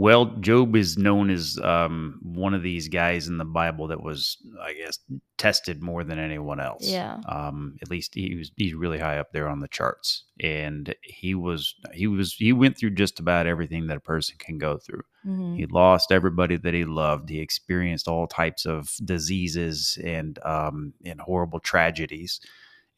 Well, 0.00 0.26
Job 0.26 0.76
is 0.76 0.96
known 0.96 1.28
as 1.28 1.58
um, 1.58 2.20
one 2.22 2.54
of 2.54 2.62
these 2.62 2.86
guys 2.86 3.26
in 3.26 3.36
the 3.36 3.44
Bible 3.44 3.88
that 3.88 4.00
was, 4.00 4.36
I 4.62 4.72
guess, 4.74 4.96
tested 5.38 5.82
more 5.82 6.04
than 6.04 6.20
anyone 6.20 6.60
else. 6.60 6.88
Yeah. 6.88 7.18
Um, 7.28 7.74
at 7.82 7.90
least 7.90 8.14
he 8.14 8.36
was 8.36 8.52
he's 8.54 8.74
really 8.74 9.00
high 9.00 9.18
up 9.18 9.32
there 9.32 9.48
on 9.48 9.58
the 9.58 9.66
charts, 9.66 10.22
and 10.38 10.94
he 11.02 11.34
was 11.34 11.74
he 11.92 12.06
was 12.06 12.32
he 12.34 12.52
went 12.52 12.78
through 12.78 12.90
just 12.90 13.18
about 13.18 13.48
everything 13.48 13.88
that 13.88 13.96
a 13.96 14.00
person 14.00 14.36
can 14.38 14.56
go 14.56 14.78
through. 14.78 15.02
hmm 15.24 15.56
He 15.56 15.66
lost 15.66 16.12
everybody 16.12 16.56
that 16.58 16.74
he 16.74 16.84
loved. 16.84 17.28
He 17.28 17.40
experienced 17.40 18.06
all 18.06 18.28
types 18.28 18.66
of 18.66 18.94
diseases 19.04 19.98
and 20.04 20.38
um, 20.44 20.92
and 21.04 21.20
horrible 21.20 21.58
tragedies, 21.58 22.38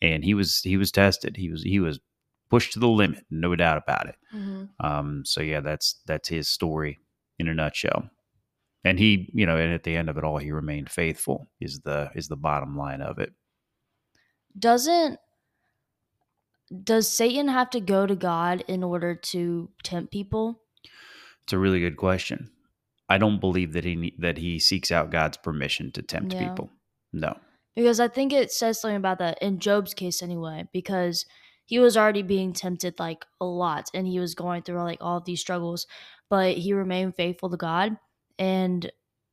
and 0.03 0.23
he 0.23 0.35
was 0.35 0.61
he 0.61 0.77
was 0.77 0.93
tested. 0.93 1.39
He 1.39 1.51
was 1.51 1.63
he 1.63 1.81
was 1.81 1.99
pushed 2.51 2.73
to 2.75 2.79
the 2.79 2.89
limit, 2.89 3.25
no 3.31 3.55
doubt 3.57 3.83
about 3.83 4.09
it. 4.09 4.17
hmm 4.31 4.65
Um, 4.81 5.25
so 5.25 5.41
yeah, 5.41 5.61
that's 5.61 6.01
that's 6.07 6.29
his 6.29 6.49
story 6.49 6.99
in 7.39 7.49
a 7.49 7.55
nutshell. 7.55 8.11
And 8.85 8.99
he, 8.99 9.31
you 9.35 9.45
know, 9.47 9.57
and 9.57 9.73
at 9.75 9.83
the 9.83 9.95
end 9.97 10.09
of 10.09 10.17
it 10.17 10.25
all, 10.25 10.39
he 10.39 10.53
remained 10.53 10.91
faithful. 10.91 11.51
Is 11.61 11.81
the 11.81 12.11
is 12.15 12.29
the 12.29 12.37
bottom 12.37 12.77
line 12.77 13.03
of 13.03 13.19
it? 13.19 13.33
Doesn't 14.59 15.19
does 16.85 17.09
Satan 17.11 17.49
have 17.49 17.71
to 17.71 17.81
go 17.81 18.07
to 18.07 18.15
God 18.15 18.65
in 18.69 18.85
order 18.85 19.15
to 19.15 19.71
tempt 19.83 20.13
people? 20.13 20.63
It's 21.43 21.53
a 21.53 21.59
really 21.59 21.81
good 21.81 21.97
question. 21.97 22.51
I 23.09 23.19
don't 23.19 23.41
believe 23.41 23.73
that 23.73 23.85
he 23.85 24.15
that 24.19 24.39
he 24.39 24.59
seeks 24.59 24.93
out 24.93 25.11
God's 25.11 25.37
permission 25.37 25.91
to 25.93 26.03
tempt 26.03 26.33
Yeah. 26.33 26.39
people. 26.49 26.71
No. 27.13 27.37
Because 27.75 27.99
I 28.01 28.09
think 28.09 28.33
it 28.33 28.53
says 28.53 28.81
something 28.81 28.97
about 28.97 29.19
that 29.19 29.39
in 29.43 29.59
Job's 29.59 29.95
case 29.95 30.23
anyway, 30.23 30.69
because 30.73 31.27
he 31.71 31.79
was 31.79 31.97
already 31.97 32.23
being 32.23 32.53
tempted 32.53 32.99
like 32.99 33.25
a 33.41 33.45
lot 33.45 33.91
and 33.95 34.05
he 34.05 34.19
was 34.19 34.35
going 34.35 34.63
through 34.63 34.83
like 34.83 34.99
all 35.01 35.19
of 35.19 35.25
these 35.25 35.41
struggles, 35.41 35.87
but 36.29 36.57
he 36.57 36.73
remained 36.73 37.15
faithful 37.15 37.49
to 37.49 37.57
God. 37.57 37.97
And 38.41 38.91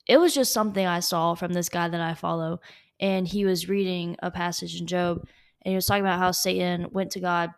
it 0.08 0.18
was 0.20 0.36
just 0.36 0.54
something 0.54 0.86
I 0.86 1.00
saw 1.00 1.34
from 1.34 1.54
this 1.54 1.68
guy 1.68 1.90
that 1.90 2.00
I 2.00 2.14
follow. 2.14 2.60
And 3.00 3.28
he 3.28 3.44
was 3.44 3.68
reading 3.68 4.18
a 4.20 4.30
passage 4.30 4.80
in 4.80 4.86
Job 4.86 5.22
and 5.64 5.72
he 5.72 5.76
was 5.76 5.88
talking 5.88 6.04
about 6.04 6.20
how 6.20 6.30
Satan 6.32 6.92
went 6.92 7.10
to 7.14 7.20
God 7.20 7.56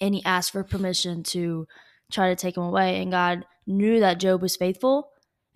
and 0.00 0.14
he 0.14 0.24
asked 0.24 0.52
for 0.52 0.64
permission 0.64 1.22
to 1.24 1.66
try 2.10 2.30
to 2.30 2.36
take 2.36 2.56
him 2.56 2.62
away. 2.62 3.02
And 3.02 3.10
God 3.10 3.44
knew 3.66 4.00
that 4.00 4.20
Job 4.20 4.40
was 4.40 4.56
faithful 4.56 5.10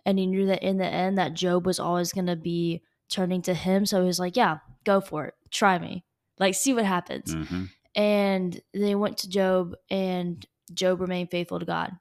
and 0.05 0.19
he 0.19 0.27
knew 0.27 0.45
that 0.47 0.63
in 0.63 0.77
the 0.77 0.87
end 0.87 1.17
that 1.17 1.33
Job 1.33 1.65
was 1.65 1.81
always 1.81 2.13
going 2.13 2.27
to 2.27 2.37
be 2.37 2.83
turning 3.09 3.41
to 3.43 3.55
him. 3.55 3.87
So 3.87 4.03
he 4.03 4.07
was 4.07 4.21
like, 4.21 4.37
yeah, 4.37 4.59
go 4.85 5.01
for 5.01 5.25
it. 5.27 5.35
Try 5.51 5.79
me. 5.79 6.05
Like, 6.39 6.55
see 6.55 6.75
what 6.75 6.85
happens. 6.85 7.33
hmm 7.33 7.65
And 7.95 8.61
they 8.73 8.95
went 8.95 9.19
to 9.19 9.29
Job, 9.29 9.75
and 9.91 10.45
Job 10.73 11.01
remained 11.01 11.31
faithful 11.31 11.59
to 11.61 11.67
God. 11.67 11.93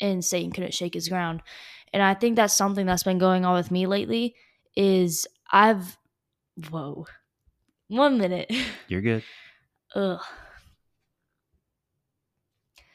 and 0.00 0.24
Satan 0.24 0.52
couldn't 0.52 0.74
shake 0.74 0.94
his 0.94 1.08
ground. 1.08 1.42
And 1.92 2.02
I 2.02 2.14
think 2.14 2.36
that's 2.36 2.54
something 2.54 2.86
that's 2.86 3.02
been 3.02 3.18
going 3.18 3.44
on 3.44 3.54
with 3.54 3.70
me 3.70 3.86
lately 3.86 4.34
is 4.76 5.26
I've 5.50 5.96
whoa. 6.70 7.06
One 7.88 8.18
minute. 8.18 8.52
You're 8.88 9.00
good. 9.00 9.24
Ugh. 9.94 10.20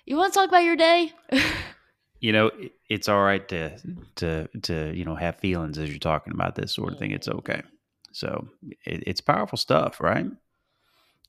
You 0.05 0.17
want 0.17 0.33
to 0.33 0.39
talk 0.39 0.49
about 0.49 0.63
your 0.63 0.75
day? 0.75 1.11
you 2.19 2.31
know, 2.31 2.51
it's 2.89 3.09
all 3.09 3.21
right 3.23 3.47
to 3.49 3.77
to 4.17 4.47
to 4.63 4.93
you 4.95 5.05
know 5.05 5.15
have 5.15 5.39
feelings 5.39 5.77
as 5.77 5.89
you're 5.89 5.99
talking 5.99 6.33
about 6.33 6.55
this 6.55 6.73
sort 6.73 6.93
of 6.93 6.99
thing. 6.99 7.11
It's 7.11 7.27
okay. 7.27 7.63
So 8.11 8.47
it, 8.85 9.03
it's 9.07 9.21
powerful 9.21 9.57
stuff, 9.57 9.99
right? 9.99 10.27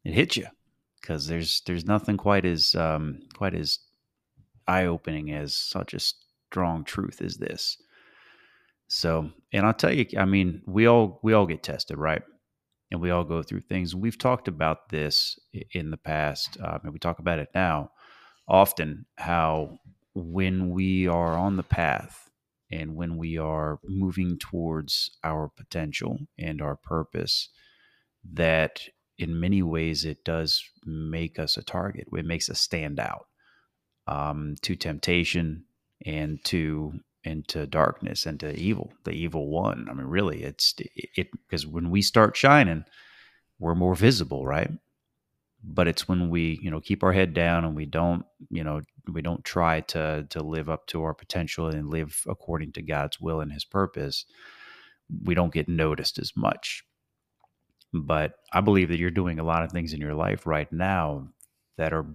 It 0.04 0.12
hits 0.14 0.36
you 0.36 0.46
because 1.04 1.26
there's 1.26 1.60
there's 1.66 1.84
nothing 1.84 2.16
quite 2.16 2.46
as 2.46 2.74
um, 2.74 3.20
quite 3.34 3.54
as 3.54 3.78
eye 4.66 4.86
opening 4.86 5.32
as 5.32 5.54
such 5.54 5.92
a 5.92 6.00
strong 6.00 6.82
truth 6.84 7.20
as 7.20 7.36
this. 7.36 7.76
So, 8.88 9.30
and 9.52 9.66
I'll 9.66 9.74
tell 9.74 9.92
you, 9.92 10.06
I 10.18 10.24
mean, 10.24 10.62
we 10.66 10.86
all 10.86 11.20
we 11.22 11.34
all 11.34 11.46
get 11.46 11.62
tested, 11.62 11.98
right? 11.98 12.22
And 12.90 13.00
we 13.00 13.10
all 13.10 13.24
go 13.24 13.42
through 13.42 13.62
things. 13.62 13.94
We've 13.94 14.18
talked 14.18 14.48
about 14.48 14.88
this 14.88 15.38
in 15.72 15.90
the 15.90 15.96
past, 15.96 16.56
uh, 16.62 16.78
and 16.82 16.92
we 16.92 16.98
talk 16.98 17.18
about 17.18 17.38
it 17.38 17.48
now 17.54 17.90
often. 18.48 19.04
How 19.16 19.78
when 20.14 20.70
we 20.70 21.06
are 21.06 21.36
on 21.36 21.56
the 21.56 21.62
path 21.62 22.30
and 22.70 22.94
when 22.96 23.18
we 23.18 23.36
are 23.36 23.78
moving 23.84 24.38
towards 24.38 25.18
our 25.22 25.50
potential 25.54 26.18
and 26.38 26.62
our 26.62 26.76
purpose, 26.76 27.50
that 28.32 28.80
in 29.18 29.40
many 29.40 29.62
ways 29.62 30.04
it 30.04 30.24
does 30.24 30.62
make 30.84 31.38
us 31.38 31.56
a 31.56 31.62
target. 31.62 32.08
It 32.12 32.26
makes 32.26 32.48
us 32.48 32.60
stand 32.60 32.98
out 32.98 33.26
um, 34.06 34.56
to 34.62 34.76
temptation 34.76 35.64
and 36.04 36.42
to 36.44 37.00
into 37.24 37.66
darkness 37.66 38.26
and 38.26 38.38
to 38.40 38.54
evil, 38.54 38.92
the 39.04 39.12
evil 39.12 39.48
one. 39.48 39.86
I 39.90 39.94
mean, 39.94 40.06
really, 40.06 40.42
it's 40.42 40.74
it 41.16 41.28
because 41.48 41.66
when 41.66 41.90
we 41.90 42.02
start 42.02 42.36
shining, 42.36 42.84
we're 43.58 43.74
more 43.74 43.94
visible, 43.94 44.44
right? 44.44 44.70
But 45.66 45.88
it's 45.88 46.06
when 46.06 46.28
we, 46.28 46.58
you 46.62 46.70
know, 46.70 46.80
keep 46.80 47.02
our 47.02 47.14
head 47.14 47.32
down 47.32 47.64
and 47.64 47.74
we 47.74 47.86
don't, 47.86 48.26
you 48.50 48.62
know, 48.62 48.82
we 49.10 49.22
don't 49.22 49.44
try 49.44 49.80
to 49.80 50.26
to 50.28 50.42
live 50.42 50.68
up 50.68 50.86
to 50.88 51.02
our 51.02 51.14
potential 51.14 51.68
and 51.68 51.88
live 51.88 52.22
according 52.28 52.72
to 52.72 52.82
God's 52.82 53.18
will 53.20 53.40
and 53.40 53.52
His 53.52 53.64
purpose. 53.64 54.26
We 55.24 55.34
don't 55.34 55.52
get 55.52 55.68
noticed 55.68 56.18
as 56.18 56.32
much. 56.36 56.84
But 57.94 58.34
I 58.52 58.60
believe 58.60 58.88
that 58.88 58.98
you're 58.98 59.10
doing 59.10 59.38
a 59.38 59.44
lot 59.44 59.62
of 59.62 59.70
things 59.70 59.92
in 59.92 60.00
your 60.00 60.14
life 60.14 60.46
right 60.46 60.70
now 60.72 61.28
that 61.78 61.92
are 61.92 62.06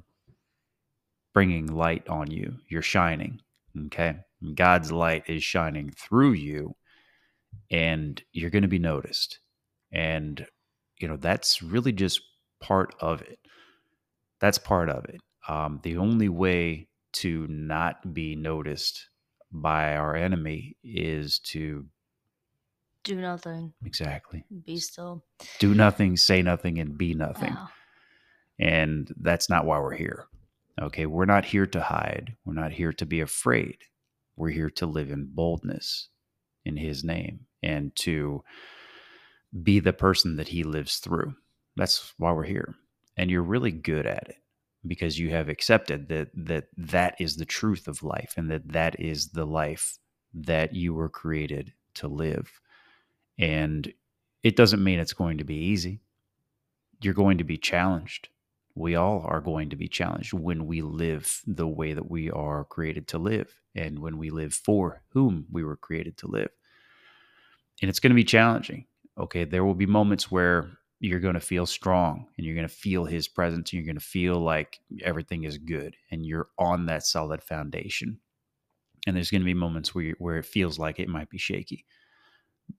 bringing 1.33 1.67
light 1.67 2.07
on 2.09 2.29
you. 2.29 2.55
You're 2.67 2.81
shining. 2.81 3.39
Okay. 3.85 4.17
God's 4.55 4.91
light 4.91 5.23
is 5.27 5.43
shining 5.43 5.91
through 5.91 6.33
you 6.33 6.75
and 7.71 8.21
you're 8.33 8.49
going 8.49 8.63
to 8.63 8.67
be 8.67 8.79
noticed. 8.79 9.39
And, 9.91 10.45
you 10.99 11.07
know, 11.07 11.17
that's 11.17 11.61
really 11.61 11.91
just 11.91 12.21
part 12.59 12.93
of 12.99 13.21
it. 13.21 13.39
That's 14.41 14.57
part 14.57 14.89
of 14.89 15.05
it. 15.05 15.21
Um, 15.47 15.79
the 15.83 15.97
only 15.97 16.29
way 16.29 16.87
to 17.13 17.47
not 17.47 18.13
be 18.13 18.35
noticed 18.35 19.09
by 19.51 19.95
our 19.95 20.15
enemy 20.15 20.75
is 20.83 21.39
to 21.39 21.85
do 23.03 23.15
nothing. 23.15 23.73
Exactly. 23.85 24.43
Be 24.65 24.77
still. 24.77 25.23
Do 25.59 25.73
nothing, 25.73 26.17
say 26.17 26.41
nothing, 26.41 26.79
and 26.79 26.97
be 26.97 27.13
nothing. 27.13 27.55
And 28.59 29.11
that's 29.19 29.49
not 29.49 29.65
why 29.65 29.79
we're 29.79 29.95
here. 29.95 30.27
Okay, 30.81 31.05
we're 31.05 31.25
not 31.25 31.45
here 31.45 31.65
to 31.67 31.81
hide. 31.81 32.35
We're 32.45 32.53
not 32.53 32.71
here 32.71 32.93
to 32.93 33.05
be 33.05 33.21
afraid. 33.21 33.77
We're 34.35 34.49
here 34.49 34.69
to 34.71 34.85
live 34.85 35.11
in 35.11 35.29
boldness 35.33 36.09
in 36.65 36.77
His 36.77 37.03
name 37.03 37.41
and 37.61 37.95
to 37.97 38.43
be 39.63 39.79
the 39.79 39.93
person 39.93 40.37
that 40.37 40.47
He 40.47 40.63
lives 40.63 40.97
through. 40.97 41.33
That's 41.75 42.13
why 42.17 42.31
we're 42.31 42.43
here. 42.43 42.75
And 43.17 43.29
you're 43.29 43.43
really 43.43 43.71
good 43.71 44.05
at 44.05 44.29
it 44.29 44.37
because 44.87 45.19
you 45.19 45.29
have 45.29 45.49
accepted 45.49 46.07
that 46.09 46.29
that 46.33 46.67
that 46.77 47.15
is 47.19 47.35
the 47.35 47.45
truth 47.45 47.87
of 47.87 48.03
life 48.03 48.33
and 48.37 48.49
that 48.49 48.71
that 48.71 48.99
is 48.99 49.29
the 49.29 49.45
life 49.45 49.97
that 50.33 50.73
you 50.73 50.93
were 50.93 51.09
created 51.09 51.73
to 51.95 52.07
live. 52.07 52.49
And 53.39 53.91
it 54.43 54.55
doesn't 54.55 54.83
mean 54.83 54.99
it's 54.99 55.13
going 55.13 55.39
to 55.39 55.43
be 55.43 55.55
easy. 55.55 56.01
You're 57.01 57.15
going 57.15 57.39
to 57.39 57.43
be 57.43 57.57
challenged 57.57 58.29
we 58.79 58.95
all 58.95 59.23
are 59.25 59.41
going 59.41 59.69
to 59.69 59.75
be 59.75 59.89
challenged 59.89 60.33
when 60.33 60.65
we 60.65 60.81
live 60.81 61.41
the 61.45 61.67
way 61.67 61.93
that 61.93 62.09
we 62.09 62.31
are 62.31 62.63
created 62.63 63.07
to 63.09 63.17
live 63.17 63.59
and 63.75 63.99
when 63.99 64.17
we 64.17 64.29
live 64.29 64.53
for 64.53 65.01
whom 65.09 65.45
we 65.51 65.63
were 65.63 65.75
created 65.75 66.17
to 66.17 66.27
live. 66.27 66.49
And 67.81 67.89
it's 67.89 67.99
going 67.99 68.11
to 68.11 68.15
be 68.15 68.23
challenging. 68.23 68.85
Okay, 69.17 69.43
there 69.43 69.65
will 69.65 69.75
be 69.75 69.85
moments 69.85 70.31
where 70.31 70.71
you're 71.01 71.19
going 71.19 71.33
to 71.33 71.41
feel 71.41 71.65
strong 71.65 72.27
and 72.37 72.45
you're 72.45 72.55
going 72.55 72.67
to 72.67 72.73
feel 72.73 73.03
his 73.03 73.27
presence 73.27 73.71
and 73.71 73.73
you're 73.73 73.85
going 73.85 73.99
to 73.99 74.05
feel 74.05 74.39
like 74.39 74.79
everything 75.03 75.43
is 75.43 75.57
good 75.57 75.95
and 76.09 76.25
you're 76.25 76.47
on 76.57 76.85
that 76.85 77.05
solid 77.05 77.43
foundation. 77.43 78.19
And 79.07 79.15
there's 79.15 79.31
going 79.31 79.41
to 79.41 79.45
be 79.45 79.53
moments 79.53 79.93
where 79.93 80.13
where 80.19 80.37
it 80.37 80.45
feels 80.45 80.79
like 80.79 80.99
it 80.99 81.09
might 81.09 81.29
be 81.29 81.37
shaky. 81.37 81.85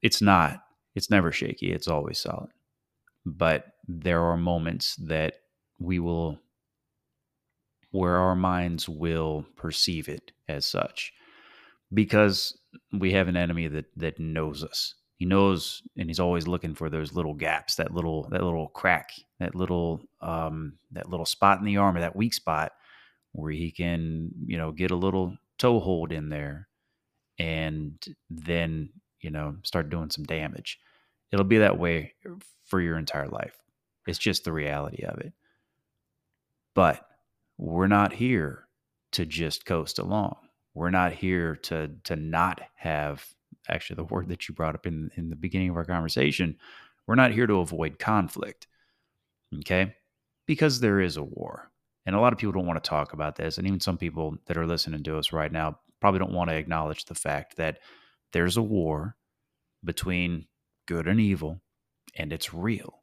It's 0.03 0.23
not. 0.23 0.63
It's 0.95 1.11
never 1.11 1.33
shaky. 1.33 1.73
It's 1.73 1.89
always 1.89 2.19
solid. 2.19 2.51
But 3.27 3.67
there 3.87 4.23
are 4.23 4.37
moments 4.37 4.97
that 4.97 5.35
we 5.79 5.99
will 5.99 6.39
where 7.91 8.17
our 8.17 8.37
minds 8.37 8.89
will 8.89 9.45
perceive 9.57 10.09
it 10.09 10.33
as 10.49 10.65
such 10.65 11.13
because 11.93 12.57
we 12.93 13.13
have 13.13 13.29
an 13.29 13.37
enemy 13.37 13.67
that 13.67 13.87
that 13.97 14.19
knows 14.21 14.63
us 14.63 14.95
he 15.17 15.27
knows 15.27 15.83
and 15.97 16.09
he's 16.09 16.21
always 16.21 16.47
looking 16.47 16.75
for 16.75 16.89
those 16.89 17.13
little 17.13 17.35
gaps 17.35 17.77
that 17.77 17.93
little 17.93 18.29
that 18.31 18.43
little 18.43 18.69
crack 18.69 19.11
that 19.41 19.55
little 19.55 20.01
um 20.21 20.75
that 20.93 21.09
little 21.11 21.27
spot 21.27 21.59
in 21.59 21.65
the 21.65 21.77
armor 21.77 22.01
that 22.01 22.17
weak 22.17 22.33
spot 22.33 22.73
where 23.33 23.51
he 23.51 23.71
can 23.71 24.31
you 24.47 24.57
know 24.57 24.71
get 24.71 24.91
a 24.91 24.97
little 24.97 25.37
toehold 25.59 26.13
in 26.13 26.29
there 26.29 26.69
and 27.39 28.03
then 28.29 28.89
you 29.21 29.31
know 29.31 29.57
start 29.63 29.91
doing 29.91 30.11
some 30.11 30.25
damage 30.25 30.79
it'll 31.33 31.45
be 31.45 31.59
that 31.59 31.79
way 31.79 32.15
for 32.65 32.81
your 32.81 32.99
entire 32.99 33.29
life 33.29 33.57
it's 34.07 34.19
just 34.19 34.45
the 34.45 34.53
reality 34.53 35.03
of 35.05 35.19
it 35.19 35.33
but 36.75 37.07
we're 37.59 37.89
not 37.89 38.13
here 38.13 38.67
to 39.13 39.27
just 39.27 39.67
coast 39.67 39.99
along. 39.99 40.37
We're 40.75 40.91
not 40.91 41.13
here 41.13 41.57
to 41.57 41.91
to 42.05 42.17
not 42.17 42.61
have 42.75 43.27
actually 43.69 43.97
the 43.97 44.05
word 44.15 44.29
that 44.29 44.49
you 44.49 44.55
brought 44.55 44.75
up 44.75 44.87
in 44.87 45.11
in 45.17 45.31
the 45.31 45.37
beginning 45.37 45.71
of 45.71 45.77
our 45.77 45.85
conversation. 45.85 46.57
We're 47.07 47.17
not 47.17 47.33
here 47.33 47.47
to 47.47 47.61
avoid 47.61 47.99
conflict. 47.99 48.67
Okay? 49.59 49.95
Because 50.47 50.81
there 50.81 51.01
is 51.01 51.17
a 51.17 51.23
war. 51.23 51.71
And 52.07 52.15
a 52.15 52.21
lot 52.21 52.33
of 52.33 52.39
people 52.39 52.53
don't 52.53 52.67
want 52.67 52.83
to 52.83 52.89
talk 52.89 53.13
about 53.13 53.37
this. 53.37 53.59
And 53.59 53.67
even 53.67 53.81
some 53.81 53.99
people 53.99 54.37
that 54.47 54.57
are 54.57 54.67
listening 54.67 55.03
to 55.03 55.19
us 55.19 55.33
right 55.33 55.51
now 55.51 55.81
probably 56.01 56.21
don't 56.21 56.33
want 56.33 56.51
to 56.51 56.57
acknowledge 56.57 57.05
the 57.05 57.15
fact 57.15 57.57
that 57.57 57.79
there's 58.33 58.57
a 58.57 58.63
war 58.63 59.17
between 59.85 60.47
good 60.87 61.07
and 61.07 61.21
evil, 61.21 61.61
and 62.15 62.33
it's 62.33 62.53
real. 62.53 63.03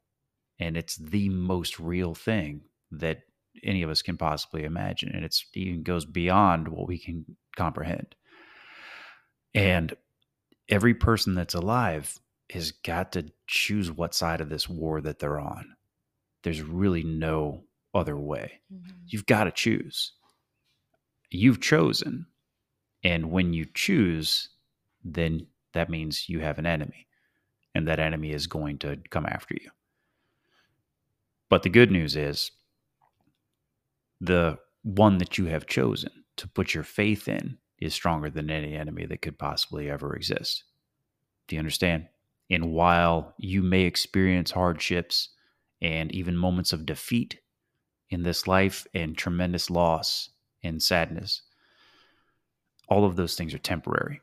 And 0.58 0.76
it's 0.76 0.96
the 0.96 1.28
most 1.28 1.78
real 1.78 2.14
thing 2.14 2.62
that 2.90 3.20
any 3.62 3.82
of 3.82 3.90
us 3.90 4.02
can 4.02 4.16
possibly 4.16 4.64
imagine. 4.64 5.10
And 5.14 5.24
it's 5.24 5.44
even 5.54 5.82
goes 5.82 6.04
beyond 6.04 6.68
what 6.68 6.88
we 6.88 6.98
can 6.98 7.24
comprehend. 7.56 8.14
And 9.54 9.94
every 10.68 10.94
person 10.94 11.34
that's 11.34 11.54
alive 11.54 12.18
has 12.50 12.72
got 12.72 13.12
to 13.12 13.30
choose 13.46 13.90
what 13.90 14.14
side 14.14 14.40
of 14.40 14.48
this 14.48 14.68
war 14.68 15.00
that 15.00 15.18
they're 15.18 15.40
on. 15.40 15.76
There's 16.42 16.62
really 16.62 17.02
no 17.02 17.64
other 17.94 18.16
way. 18.16 18.60
Mm-hmm. 18.72 18.90
You've 19.06 19.26
got 19.26 19.44
to 19.44 19.50
choose. 19.50 20.12
You've 21.30 21.60
chosen. 21.60 22.26
And 23.04 23.30
when 23.30 23.52
you 23.52 23.66
choose, 23.74 24.48
then 25.14 25.46
that 25.72 25.90
means 25.90 26.28
you 26.28 26.40
have 26.40 26.58
an 26.58 26.66
enemy. 26.66 27.06
And 27.74 27.86
that 27.86 28.00
enemy 28.00 28.32
is 28.32 28.46
going 28.46 28.78
to 28.78 28.98
come 29.10 29.26
after 29.26 29.54
you. 29.54 29.70
But 31.48 31.62
the 31.62 31.68
good 31.68 31.90
news 31.90 32.16
is 32.16 32.50
the 34.20 34.58
one 34.82 35.18
that 35.18 35.38
you 35.38 35.46
have 35.46 35.66
chosen 35.66 36.10
to 36.36 36.48
put 36.48 36.74
your 36.74 36.84
faith 36.84 37.28
in 37.28 37.58
is 37.78 37.94
stronger 37.94 38.30
than 38.30 38.50
any 38.50 38.74
enemy 38.74 39.06
that 39.06 39.22
could 39.22 39.38
possibly 39.38 39.88
ever 39.88 40.16
exist. 40.16 40.64
Do 41.46 41.56
you 41.56 41.60
understand? 41.60 42.08
And 42.50 42.72
while 42.72 43.34
you 43.38 43.62
may 43.62 43.82
experience 43.82 44.50
hardships 44.50 45.30
and 45.80 46.10
even 46.12 46.36
moments 46.36 46.72
of 46.72 46.86
defeat 46.86 47.38
in 48.10 48.22
this 48.22 48.46
life 48.46 48.86
and 48.94 49.16
tremendous 49.16 49.70
loss 49.70 50.30
and 50.62 50.82
sadness, 50.82 51.42
all 52.88 53.04
of 53.04 53.16
those 53.16 53.36
things 53.36 53.54
are 53.54 53.58
temporary. 53.58 54.20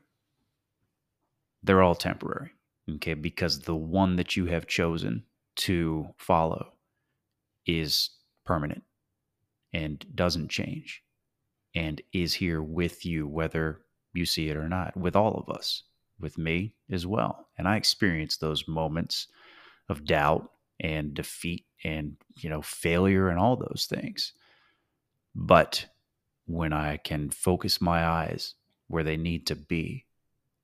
They're 1.66 1.82
all 1.82 1.96
temporary, 1.96 2.52
okay? 2.96 3.14
Because 3.14 3.60
the 3.60 3.76
one 3.76 4.16
that 4.16 4.36
you 4.36 4.46
have 4.46 4.66
chosen 4.66 5.24
to 5.56 6.14
follow 6.16 6.72
is 7.66 8.10
permanent 8.44 8.84
and 9.72 10.06
doesn't 10.14 10.48
change. 10.48 11.02
and 11.76 12.00
is 12.12 12.34
here 12.34 12.62
with 12.62 13.04
you, 13.04 13.28
whether 13.28 13.82
you 14.14 14.24
see 14.24 14.48
it 14.48 14.56
or 14.56 14.68
not, 14.68 14.96
with 14.96 15.14
all 15.14 15.34
of 15.34 15.54
us, 15.54 15.82
with 16.18 16.38
me 16.38 16.72
as 16.90 17.06
well. 17.06 17.48
And 17.58 17.68
I 17.68 17.76
experience 17.76 18.38
those 18.38 18.66
moments 18.66 19.28
of 19.90 20.06
doubt 20.06 20.50
and 20.80 21.12
defeat 21.12 21.66
and, 21.84 22.16
you 22.38 22.48
know, 22.48 22.62
failure 22.62 23.28
and 23.28 23.38
all 23.38 23.56
those 23.56 23.86
things. 23.88 24.32
But 25.34 25.86
when 26.46 26.72
I 26.72 26.96
can 26.96 27.28
focus 27.28 27.80
my 27.80 28.06
eyes 28.06 28.54
where 28.88 29.04
they 29.04 29.18
need 29.18 29.46
to 29.48 29.54
be, 29.54 30.05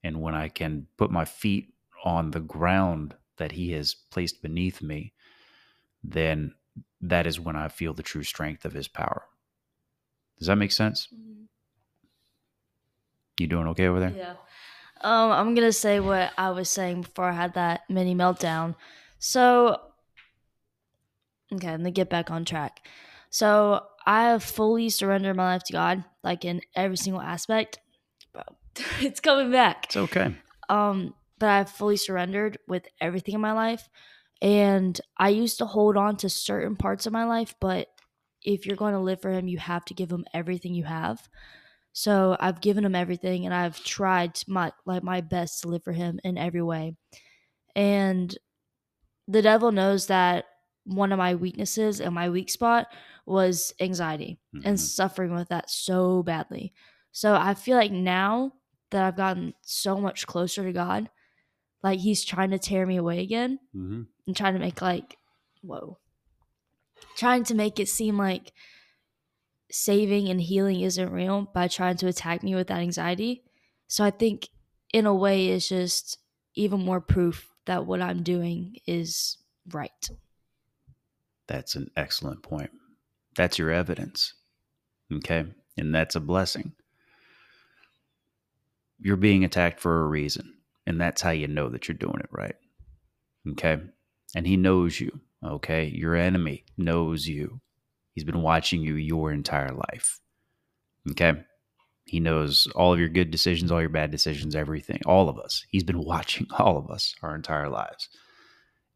and 0.02 0.20
when 0.20 0.34
I 0.34 0.48
can 0.48 0.86
put 0.96 1.10
my 1.10 1.24
feet 1.24 1.74
on 2.04 2.30
the 2.30 2.40
ground 2.40 3.14
that 3.36 3.52
He 3.52 3.72
has 3.72 3.94
placed 3.94 4.42
beneath 4.42 4.82
me, 4.82 5.12
then 6.02 6.54
that 7.00 7.26
is 7.26 7.40
when 7.40 7.56
I 7.56 7.68
feel 7.68 7.94
the 7.94 8.02
true 8.02 8.22
strength 8.22 8.64
of 8.64 8.72
His 8.72 8.88
power. 8.88 9.24
Does 10.38 10.48
that 10.48 10.56
make 10.56 10.72
sense? 10.72 11.08
Mm-hmm. 11.14 11.44
You 13.38 13.46
doing 13.46 13.66
okay 13.68 13.86
over 13.86 14.00
there? 14.00 14.12
Yeah. 14.16 14.34
Um, 15.00 15.32
I'm 15.32 15.54
gonna 15.54 15.72
say 15.72 16.00
what 16.00 16.32
I 16.38 16.50
was 16.50 16.70
saying 16.70 17.02
before 17.02 17.24
I 17.24 17.32
had 17.32 17.54
that 17.54 17.82
mini 17.88 18.14
meltdown. 18.14 18.76
So, 19.18 19.80
okay, 21.52 21.72
let 21.72 21.80
me 21.80 21.90
get 21.90 22.08
back 22.08 22.30
on 22.30 22.44
track. 22.44 22.86
So 23.30 23.84
I 24.06 24.24
have 24.24 24.42
fully 24.42 24.90
surrendered 24.90 25.36
my 25.36 25.54
life 25.54 25.64
to 25.64 25.72
God, 25.72 26.04
like 26.22 26.44
in 26.44 26.60
every 26.76 26.96
single 26.96 27.20
aspect. 27.20 27.78
It's 29.00 29.20
coming 29.20 29.50
back. 29.50 29.86
It's 29.86 29.96
okay. 29.96 30.34
Um, 30.68 31.14
but 31.38 31.48
I've 31.48 31.70
fully 31.70 31.96
surrendered 31.96 32.58
with 32.68 32.86
everything 33.00 33.34
in 33.34 33.40
my 33.40 33.52
life. 33.52 33.88
And 34.40 35.00
I 35.18 35.28
used 35.30 35.58
to 35.58 35.66
hold 35.66 35.96
on 35.96 36.16
to 36.18 36.28
certain 36.28 36.76
parts 36.76 37.06
of 37.06 37.12
my 37.12 37.24
life, 37.24 37.54
but 37.60 37.88
if 38.42 38.66
you're 38.66 38.76
going 38.76 38.94
to 38.94 39.00
live 39.00 39.20
for 39.20 39.30
him, 39.30 39.46
you 39.46 39.58
have 39.58 39.84
to 39.86 39.94
give 39.94 40.10
him 40.10 40.24
everything 40.34 40.74
you 40.74 40.84
have. 40.84 41.28
So 41.92 42.36
I've 42.40 42.60
given 42.60 42.84
him 42.84 42.94
everything 42.94 43.44
and 43.44 43.54
I've 43.54 43.82
tried 43.84 44.40
my 44.48 44.72
like 44.86 45.02
my 45.02 45.20
best 45.20 45.62
to 45.62 45.68
live 45.68 45.84
for 45.84 45.92
him 45.92 46.18
in 46.24 46.38
every 46.38 46.62
way. 46.62 46.96
And 47.76 48.36
the 49.28 49.42
devil 49.42 49.72
knows 49.72 50.06
that 50.08 50.46
one 50.84 51.12
of 51.12 51.18
my 51.18 51.34
weaknesses 51.34 52.00
and 52.00 52.14
my 52.14 52.28
weak 52.30 52.50
spot 52.50 52.88
was 53.26 53.72
anxiety 53.80 54.40
Mhm. 54.54 54.62
and 54.66 54.80
suffering 54.80 55.34
with 55.34 55.48
that 55.48 55.70
so 55.70 56.22
badly. 56.22 56.74
So 57.12 57.34
I 57.34 57.54
feel 57.54 57.76
like 57.76 57.92
now 57.92 58.52
that 58.92 59.04
I've 59.04 59.16
gotten 59.16 59.54
so 59.62 59.98
much 59.98 60.26
closer 60.26 60.62
to 60.64 60.72
God, 60.72 61.10
like 61.82 61.98
he's 62.00 62.24
trying 62.24 62.50
to 62.50 62.58
tear 62.58 62.86
me 62.86 62.96
away 62.96 63.18
again 63.20 63.58
Mhm. 63.74 64.06
and 64.26 64.36
trying 64.36 64.54
to 64.54 64.60
make 64.60 64.80
like 64.80 65.16
whoa 65.62 65.98
trying 67.16 67.44
to 67.44 67.54
make 67.54 67.78
it 67.80 67.88
seem 67.88 68.16
like 68.16 68.52
saving 69.70 70.28
and 70.28 70.40
healing 70.40 70.80
isn't 70.80 71.10
real 71.10 71.42
by 71.54 71.66
trying 71.68 71.96
to 71.96 72.06
attack 72.06 72.42
me 72.42 72.54
with 72.54 72.66
that 72.68 72.80
anxiety 72.80 73.42
so 73.86 74.04
i 74.04 74.10
think 74.10 74.48
in 74.92 75.06
a 75.06 75.14
way 75.14 75.48
it's 75.48 75.68
just 75.68 76.18
even 76.54 76.80
more 76.80 77.00
proof 77.00 77.48
that 77.66 77.86
what 77.86 78.00
i'm 78.02 78.22
doing 78.22 78.76
is 78.86 79.38
right 79.72 80.10
That's 81.48 81.74
an 81.74 81.90
excellent 81.96 82.42
point. 82.42 82.70
That's 83.36 83.58
your 83.58 83.70
evidence. 83.70 84.32
Okay. 85.12 85.44
And 85.76 85.94
that's 85.94 86.14
a 86.14 86.20
blessing. 86.20 86.72
You're 89.02 89.16
being 89.16 89.44
attacked 89.44 89.80
for 89.80 90.02
a 90.02 90.06
reason. 90.06 90.54
And 90.86 91.00
that's 91.00 91.22
how 91.22 91.30
you 91.30 91.48
know 91.48 91.68
that 91.68 91.88
you're 91.88 91.96
doing 91.96 92.18
it 92.20 92.28
right. 92.30 92.54
Okay. 93.50 93.78
And 94.34 94.46
he 94.46 94.56
knows 94.56 95.00
you. 95.00 95.20
Okay. 95.44 95.86
Your 95.86 96.14
enemy 96.14 96.64
knows 96.76 97.26
you. 97.26 97.60
He's 98.14 98.24
been 98.24 98.42
watching 98.42 98.82
you 98.82 98.94
your 98.94 99.32
entire 99.32 99.72
life. 99.72 100.20
Okay. 101.10 101.34
He 102.04 102.20
knows 102.20 102.66
all 102.74 102.92
of 102.92 102.98
your 102.98 103.08
good 103.08 103.30
decisions, 103.30 103.70
all 103.70 103.80
your 103.80 103.88
bad 103.88 104.10
decisions, 104.10 104.56
everything, 104.56 105.00
all 105.06 105.28
of 105.28 105.38
us. 105.38 105.64
He's 105.68 105.84
been 105.84 106.04
watching 106.04 106.46
all 106.58 106.76
of 106.76 106.90
us 106.90 107.14
our 107.22 107.34
entire 107.34 107.68
lives. 107.68 108.08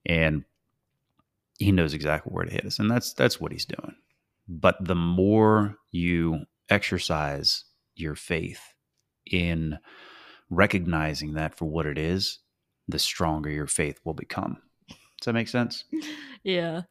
And 0.04 0.44
he 1.58 1.72
knows 1.72 1.94
exactly 1.94 2.30
where 2.30 2.44
to 2.44 2.52
hit 2.52 2.64
us 2.64 2.78
and 2.78 2.90
that's 2.90 3.12
that's 3.12 3.40
what 3.40 3.52
he's 3.52 3.64
doing 3.64 3.94
but 4.48 4.76
the 4.80 4.94
more 4.94 5.76
you 5.90 6.40
exercise 6.68 7.64
your 7.94 8.14
faith 8.14 8.74
in 9.30 9.78
recognizing 10.50 11.34
that 11.34 11.54
for 11.56 11.64
what 11.66 11.86
it 11.86 11.98
is 11.98 12.38
the 12.88 12.98
stronger 12.98 13.50
your 13.50 13.66
faith 13.66 13.98
will 14.04 14.14
become. 14.14 14.58
Does 14.88 15.26
that 15.26 15.32
make 15.32 15.48
sense? 15.48 15.84
Yeah. 16.44 16.82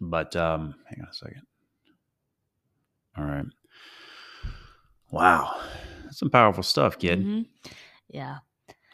But 0.00 0.34
um 0.34 0.76
hang 0.88 1.02
on 1.02 1.08
a 1.10 1.12
second. 1.14 1.42
All 3.18 3.24
right. 3.24 3.44
Wow. 5.10 5.60
That's 6.04 6.18
some 6.18 6.30
powerful 6.30 6.62
stuff 6.62 6.98
kid. 6.98 7.22
Mhm. 7.22 7.46
yeah. 8.08 8.38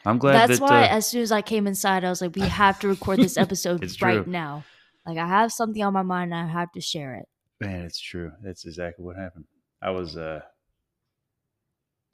I'm 0.05 0.17
glad 0.17 0.33
that's 0.49 0.59
that 0.59 0.65
why 0.69 0.83
uh, 0.83 0.89
as 0.89 1.05
soon 1.07 1.21
as 1.21 1.31
i 1.31 1.41
came 1.41 1.67
inside 1.67 2.03
i 2.03 2.09
was 2.09 2.19
like 2.21 2.35
we 2.35 2.41
have 2.63 2.79
to 2.81 2.89
record 2.89 3.19
this 3.19 3.37
episode 3.37 3.81
right 4.01 4.23
true. 4.23 4.25
now. 4.27 4.65
Like 5.05 5.17
i 5.17 5.25
have 5.25 5.53
something 5.53 5.81
on 5.81 5.93
my 5.93 6.03
mind 6.03 6.33
and 6.33 6.49
i 6.49 6.51
have 6.51 6.73
to 6.73 6.81
share 6.81 7.15
it. 7.15 7.25
Man, 7.61 7.85
it's 7.85 7.99
true. 8.01 8.33
That's 8.43 8.65
exactly 8.65 9.05
what 9.05 9.15
happened. 9.15 9.45
I 9.81 9.91
was 9.91 10.17
uh 10.17 10.41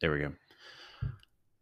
there 0.01 0.11
we 0.11 0.19
go. 0.19 0.33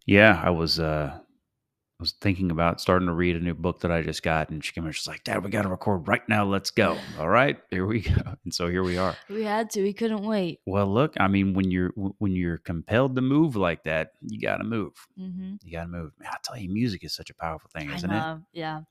Yeah, 0.06 0.40
I 0.44 0.50
was 0.50 0.80
uh 0.80 1.12
I 1.20 2.04
was 2.04 2.14
thinking 2.20 2.52
about 2.52 2.82
starting 2.82 3.08
to 3.08 3.14
read 3.14 3.36
a 3.38 3.40
new 3.40 3.54
book 3.54 3.80
that 3.82 3.92
I 3.92 4.02
just 4.02 4.24
got 4.24 4.50
and 4.50 4.64
she 4.64 4.74
came 4.74 4.86
in 4.86 4.92
she's 4.92 5.08
like, 5.08 5.24
Dad, 5.24 5.44
we 5.44 5.50
gotta 5.50 5.70
record 5.70 6.08
right 6.08 6.28
now. 6.28 6.44
Let's 6.44 6.70
go. 6.72 6.98
All 7.20 7.30
right, 7.30 7.58
here 7.70 7.86
we 7.86 8.02
go. 8.02 8.22
And 8.44 8.54
so 8.54 8.68
here 8.68 8.84
we 8.84 8.98
are. 8.98 9.16
we 9.30 9.44
had 9.44 9.70
to 9.72 9.82
we 9.84 9.94
couldn't 9.94 10.24
wait 10.24 10.60
Well, 10.66 10.88
look, 10.88 11.14
I 11.20 11.28
mean, 11.28 11.54
when 11.54 11.72
you're 11.72 11.92
when 11.96 12.34
you're 12.34 12.58
compelled 12.58 13.16
to 13.16 13.22
move 13.22 13.56
like 13.56 13.84
that, 13.84 14.12
you 14.22 14.40
gotta 14.42 14.64
move. 14.66 14.94
mm-hmm. 15.18 15.56
You 15.64 15.72
gotta 15.72 15.88
move. 15.90 16.12
Man, 16.20 16.30
I 16.32 16.38
tell 16.44 16.58
you, 16.58 16.70
music 16.70 17.04
is 17.06 17.14
such 17.16 17.30
a 17.30 17.36
powerful 17.36 17.70
thing, 17.74 17.90
isn't 17.92 18.10
know, 18.12 18.42
yeah 18.54 18.82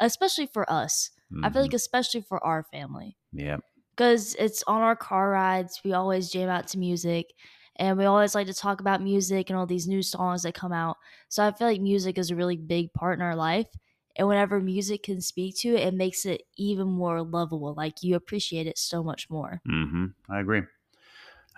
especially 0.00 0.46
for 0.46 0.70
us 0.70 1.10
it? 1.32 1.44
I 1.44 1.50
feel 1.50 1.62
Mhm. 1.62 1.64
like 1.64 1.74
especially 1.74 2.20
for 2.20 2.44
our 2.44 2.62
family 2.62 3.16
Yeah. 3.32 3.56
because 3.96 4.36
it's 4.38 4.62
on 4.68 4.80
our 4.82 4.94
car 4.94 5.30
rides. 5.30 5.80
We 5.84 5.92
always 5.92 6.30
jam 6.30 6.48
out 6.48 6.68
to 6.68 6.78
music, 6.78 7.32
and 7.78 7.96
we 7.96 8.04
always 8.04 8.34
like 8.34 8.46
to 8.48 8.54
talk 8.54 8.80
about 8.80 9.02
music 9.02 9.50
and 9.50 9.58
all 9.58 9.66
these 9.66 9.86
new 9.86 10.02
songs 10.02 10.42
that 10.42 10.54
come 10.54 10.72
out. 10.72 10.96
So 11.28 11.44
I 11.44 11.52
feel 11.52 11.68
like 11.68 11.80
music 11.80 12.18
is 12.18 12.30
a 12.30 12.36
really 12.36 12.56
big 12.56 12.92
part 12.92 13.18
in 13.18 13.22
our 13.22 13.36
life. 13.36 13.68
And 14.16 14.26
whenever 14.26 14.60
music 14.60 15.04
can 15.04 15.20
speak 15.20 15.56
to 15.58 15.76
it, 15.76 15.86
it 15.86 15.94
makes 15.94 16.26
it 16.26 16.42
even 16.56 16.88
more 16.88 17.22
lovable. 17.22 17.74
Like 17.74 18.02
you 18.02 18.16
appreciate 18.16 18.66
it 18.66 18.76
so 18.76 19.04
much 19.04 19.30
more. 19.30 19.60
Mm-hmm. 19.68 20.06
I 20.28 20.40
agree. 20.40 20.62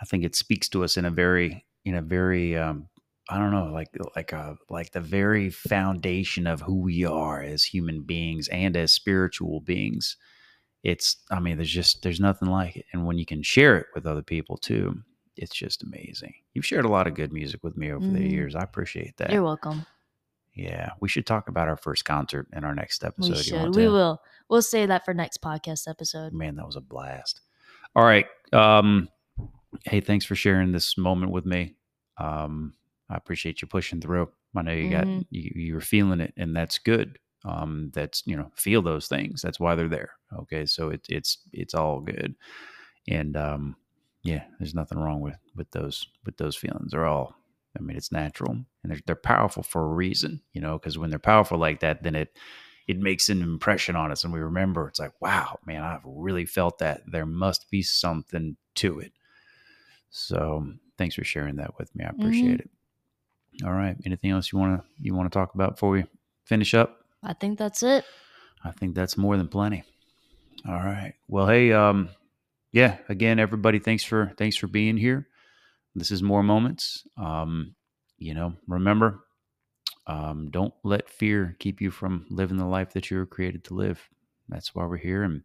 I 0.00 0.04
think 0.04 0.24
it 0.24 0.36
speaks 0.36 0.68
to 0.70 0.84
us 0.84 0.98
in 0.98 1.06
a 1.06 1.10
very, 1.10 1.64
in 1.86 1.94
a 1.94 2.02
very, 2.02 2.56
um, 2.56 2.88
I 3.30 3.38
don't 3.38 3.52
know, 3.52 3.70
like 3.72 3.88
like 4.16 4.32
a 4.32 4.56
like 4.68 4.90
the 4.90 5.00
very 5.00 5.50
foundation 5.50 6.46
of 6.46 6.60
who 6.60 6.80
we 6.80 7.04
are 7.04 7.42
as 7.42 7.62
human 7.62 8.02
beings 8.02 8.48
and 8.48 8.76
as 8.76 8.92
spiritual 8.92 9.60
beings. 9.60 10.16
It's, 10.82 11.16
I 11.30 11.38
mean, 11.38 11.56
there's 11.56 11.70
just 11.70 12.02
there's 12.02 12.20
nothing 12.20 12.48
like 12.48 12.76
it, 12.76 12.86
and 12.92 13.06
when 13.06 13.18
you 13.18 13.26
can 13.26 13.42
share 13.42 13.78
it 13.78 13.86
with 13.94 14.06
other 14.06 14.22
people 14.22 14.56
too, 14.56 15.02
it's 15.40 15.54
just 15.56 15.82
amazing. 15.82 16.34
You've 16.52 16.66
shared 16.66 16.84
a 16.84 16.88
lot 16.88 17.06
of 17.06 17.14
good 17.14 17.32
music 17.32 17.64
with 17.64 17.76
me 17.76 17.90
over 17.90 18.06
the 18.06 18.18
Mhm. 18.20 18.30
years. 18.30 18.54
I 18.54 18.60
appreciate 18.62 19.16
that. 19.16 19.32
You're 19.32 19.42
welcome. 19.42 19.86
Yeah, 20.52 20.90
we 21.00 21.08
should 21.08 21.26
talk 21.26 21.48
about 21.48 21.68
our 21.68 21.76
first 21.76 22.04
concert 22.04 22.46
in 22.52 22.62
our 22.64 22.74
next 22.74 23.02
episode. 23.04 23.36
We 23.36 23.42
should. 23.42 23.74
We 23.74 23.88
will. 23.88 24.20
We'll 24.48 24.62
say 24.62 24.84
that 24.86 25.04
for 25.04 25.14
next 25.14 25.40
podcast 25.40 25.88
episode. 25.88 26.32
Man, 26.34 26.56
that 26.56 26.66
was 26.66 26.76
a 26.76 26.80
blast. 26.80 27.40
All 27.96 28.04
right. 28.04 28.26
Um, 28.52 29.08
hey, 29.84 30.00
thanks 30.00 30.24
for 30.26 30.34
sharing 30.34 30.72
this 30.72 30.98
moment 30.98 31.32
with 31.32 31.46
me. 31.46 31.76
Um, 32.18 32.74
I 33.08 33.16
appreciate 33.16 33.62
you 33.62 33.68
pushing 33.68 34.00
through. 34.00 34.30
I 34.54 34.62
know 34.62 34.72
you 34.72 34.90
got 34.90 35.06
Mhm. 35.06 35.26
you, 35.30 35.52
you 35.54 35.74
were 35.74 35.80
feeling 35.80 36.20
it, 36.20 36.34
and 36.36 36.54
that's 36.54 36.78
good. 36.78 37.18
Um, 37.44 37.90
that's 37.94 38.22
you 38.26 38.36
know 38.36 38.50
feel 38.56 38.82
those 38.82 39.08
things. 39.08 39.40
That's 39.40 39.58
why 39.60 39.74
they're 39.74 39.88
there. 39.88 40.12
Okay, 40.40 40.66
so 40.66 40.90
it's 40.90 41.08
it's 41.08 41.38
it's 41.52 41.74
all 41.74 42.00
good, 42.00 42.34
and 43.08 43.36
um, 43.36 43.76
yeah, 44.22 44.44
there's 44.58 44.74
nothing 44.74 44.98
wrong 44.98 45.20
with 45.20 45.38
with 45.54 45.70
those 45.70 46.06
with 46.24 46.36
those 46.36 46.56
feelings. 46.56 46.92
They're 46.92 47.06
all. 47.06 47.34
I 47.78 47.82
mean, 47.82 47.96
it's 47.96 48.10
natural, 48.10 48.52
and 48.52 48.66
they're 48.84 49.00
they're 49.06 49.14
powerful 49.14 49.62
for 49.62 49.82
a 49.84 49.94
reason. 49.94 50.42
You 50.52 50.60
know, 50.60 50.78
because 50.78 50.98
when 50.98 51.10
they're 51.10 51.18
powerful 51.18 51.58
like 51.58 51.80
that, 51.80 52.02
then 52.02 52.14
it 52.16 52.36
it 52.90 52.98
makes 52.98 53.28
an 53.28 53.40
impression 53.40 53.94
on 53.94 54.10
us 54.10 54.24
and 54.24 54.32
we 54.32 54.40
remember 54.40 54.88
it's 54.88 54.98
like 54.98 55.12
wow 55.20 55.56
man 55.64 55.82
i've 55.84 56.00
really 56.04 56.44
felt 56.44 56.78
that 56.78 57.02
there 57.06 57.24
must 57.24 57.70
be 57.70 57.82
something 57.82 58.56
to 58.74 58.98
it 58.98 59.12
so 60.10 60.66
thanks 60.98 61.14
for 61.14 61.22
sharing 61.22 61.54
that 61.54 61.78
with 61.78 61.94
me 61.94 62.04
i 62.04 62.08
appreciate 62.08 62.58
it 62.58 62.70
all 63.64 63.72
right 63.72 63.96
anything 64.04 64.32
else 64.32 64.50
you 64.52 64.58
want 64.58 64.80
to 64.80 64.86
you 65.00 65.14
want 65.14 65.30
to 65.30 65.38
talk 65.38 65.54
about 65.54 65.76
before 65.76 65.90
we 65.90 66.04
finish 66.44 66.74
up 66.74 66.96
I 67.22 67.32
think 67.34 67.58
that's 67.58 67.84
it. 67.84 68.04
i 68.64 68.72
think 68.72 68.96
that's 68.96 69.16
more 69.16 69.36
than 69.36 69.46
plenty 69.46 69.84
all 70.66 70.74
right 70.74 71.14
well 71.28 71.46
hey 71.46 71.72
um 71.72 72.08
yeah 72.72 72.96
again 73.08 73.38
everybody 73.38 73.78
thanks 73.78 74.04
for 74.04 74.32
thanks 74.36 74.56
for 74.56 74.66
being 74.66 74.96
here 74.96 75.28
this 75.94 76.10
is 76.10 76.22
more 76.22 76.42
moments 76.42 77.04
um 77.16 77.74
you 78.18 78.34
know 78.34 78.54
remember 78.66 79.24
um, 80.10 80.48
don't 80.50 80.74
let 80.82 81.08
fear 81.08 81.56
keep 81.58 81.80
you 81.80 81.90
from 81.90 82.26
living 82.30 82.56
the 82.56 82.64
life 82.64 82.92
that 82.94 83.10
you 83.10 83.18
were 83.18 83.26
created 83.26 83.64
to 83.64 83.74
live. 83.74 84.08
That's 84.48 84.74
why 84.74 84.84
we're 84.84 84.96
here, 84.96 85.22
and 85.22 85.42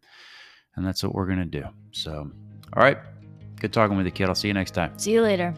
and 0.74 0.84
that's 0.84 1.04
what 1.04 1.14
we're 1.14 1.26
gonna 1.26 1.44
do. 1.44 1.64
So, 1.92 2.30
all 2.72 2.82
right, 2.82 2.98
good 3.60 3.72
talking 3.72 3.96
with 3.96 4.06
you, 4.06 4.12
kid. 4.12 4.28
I'll 4.28 4.34
see 4.34 4.48
you 4.48 4.54
next 4.54 4.72
time. 4.72 4.98
See 4.98 5.12
you 5.12 5.22
later. 5.22 5.54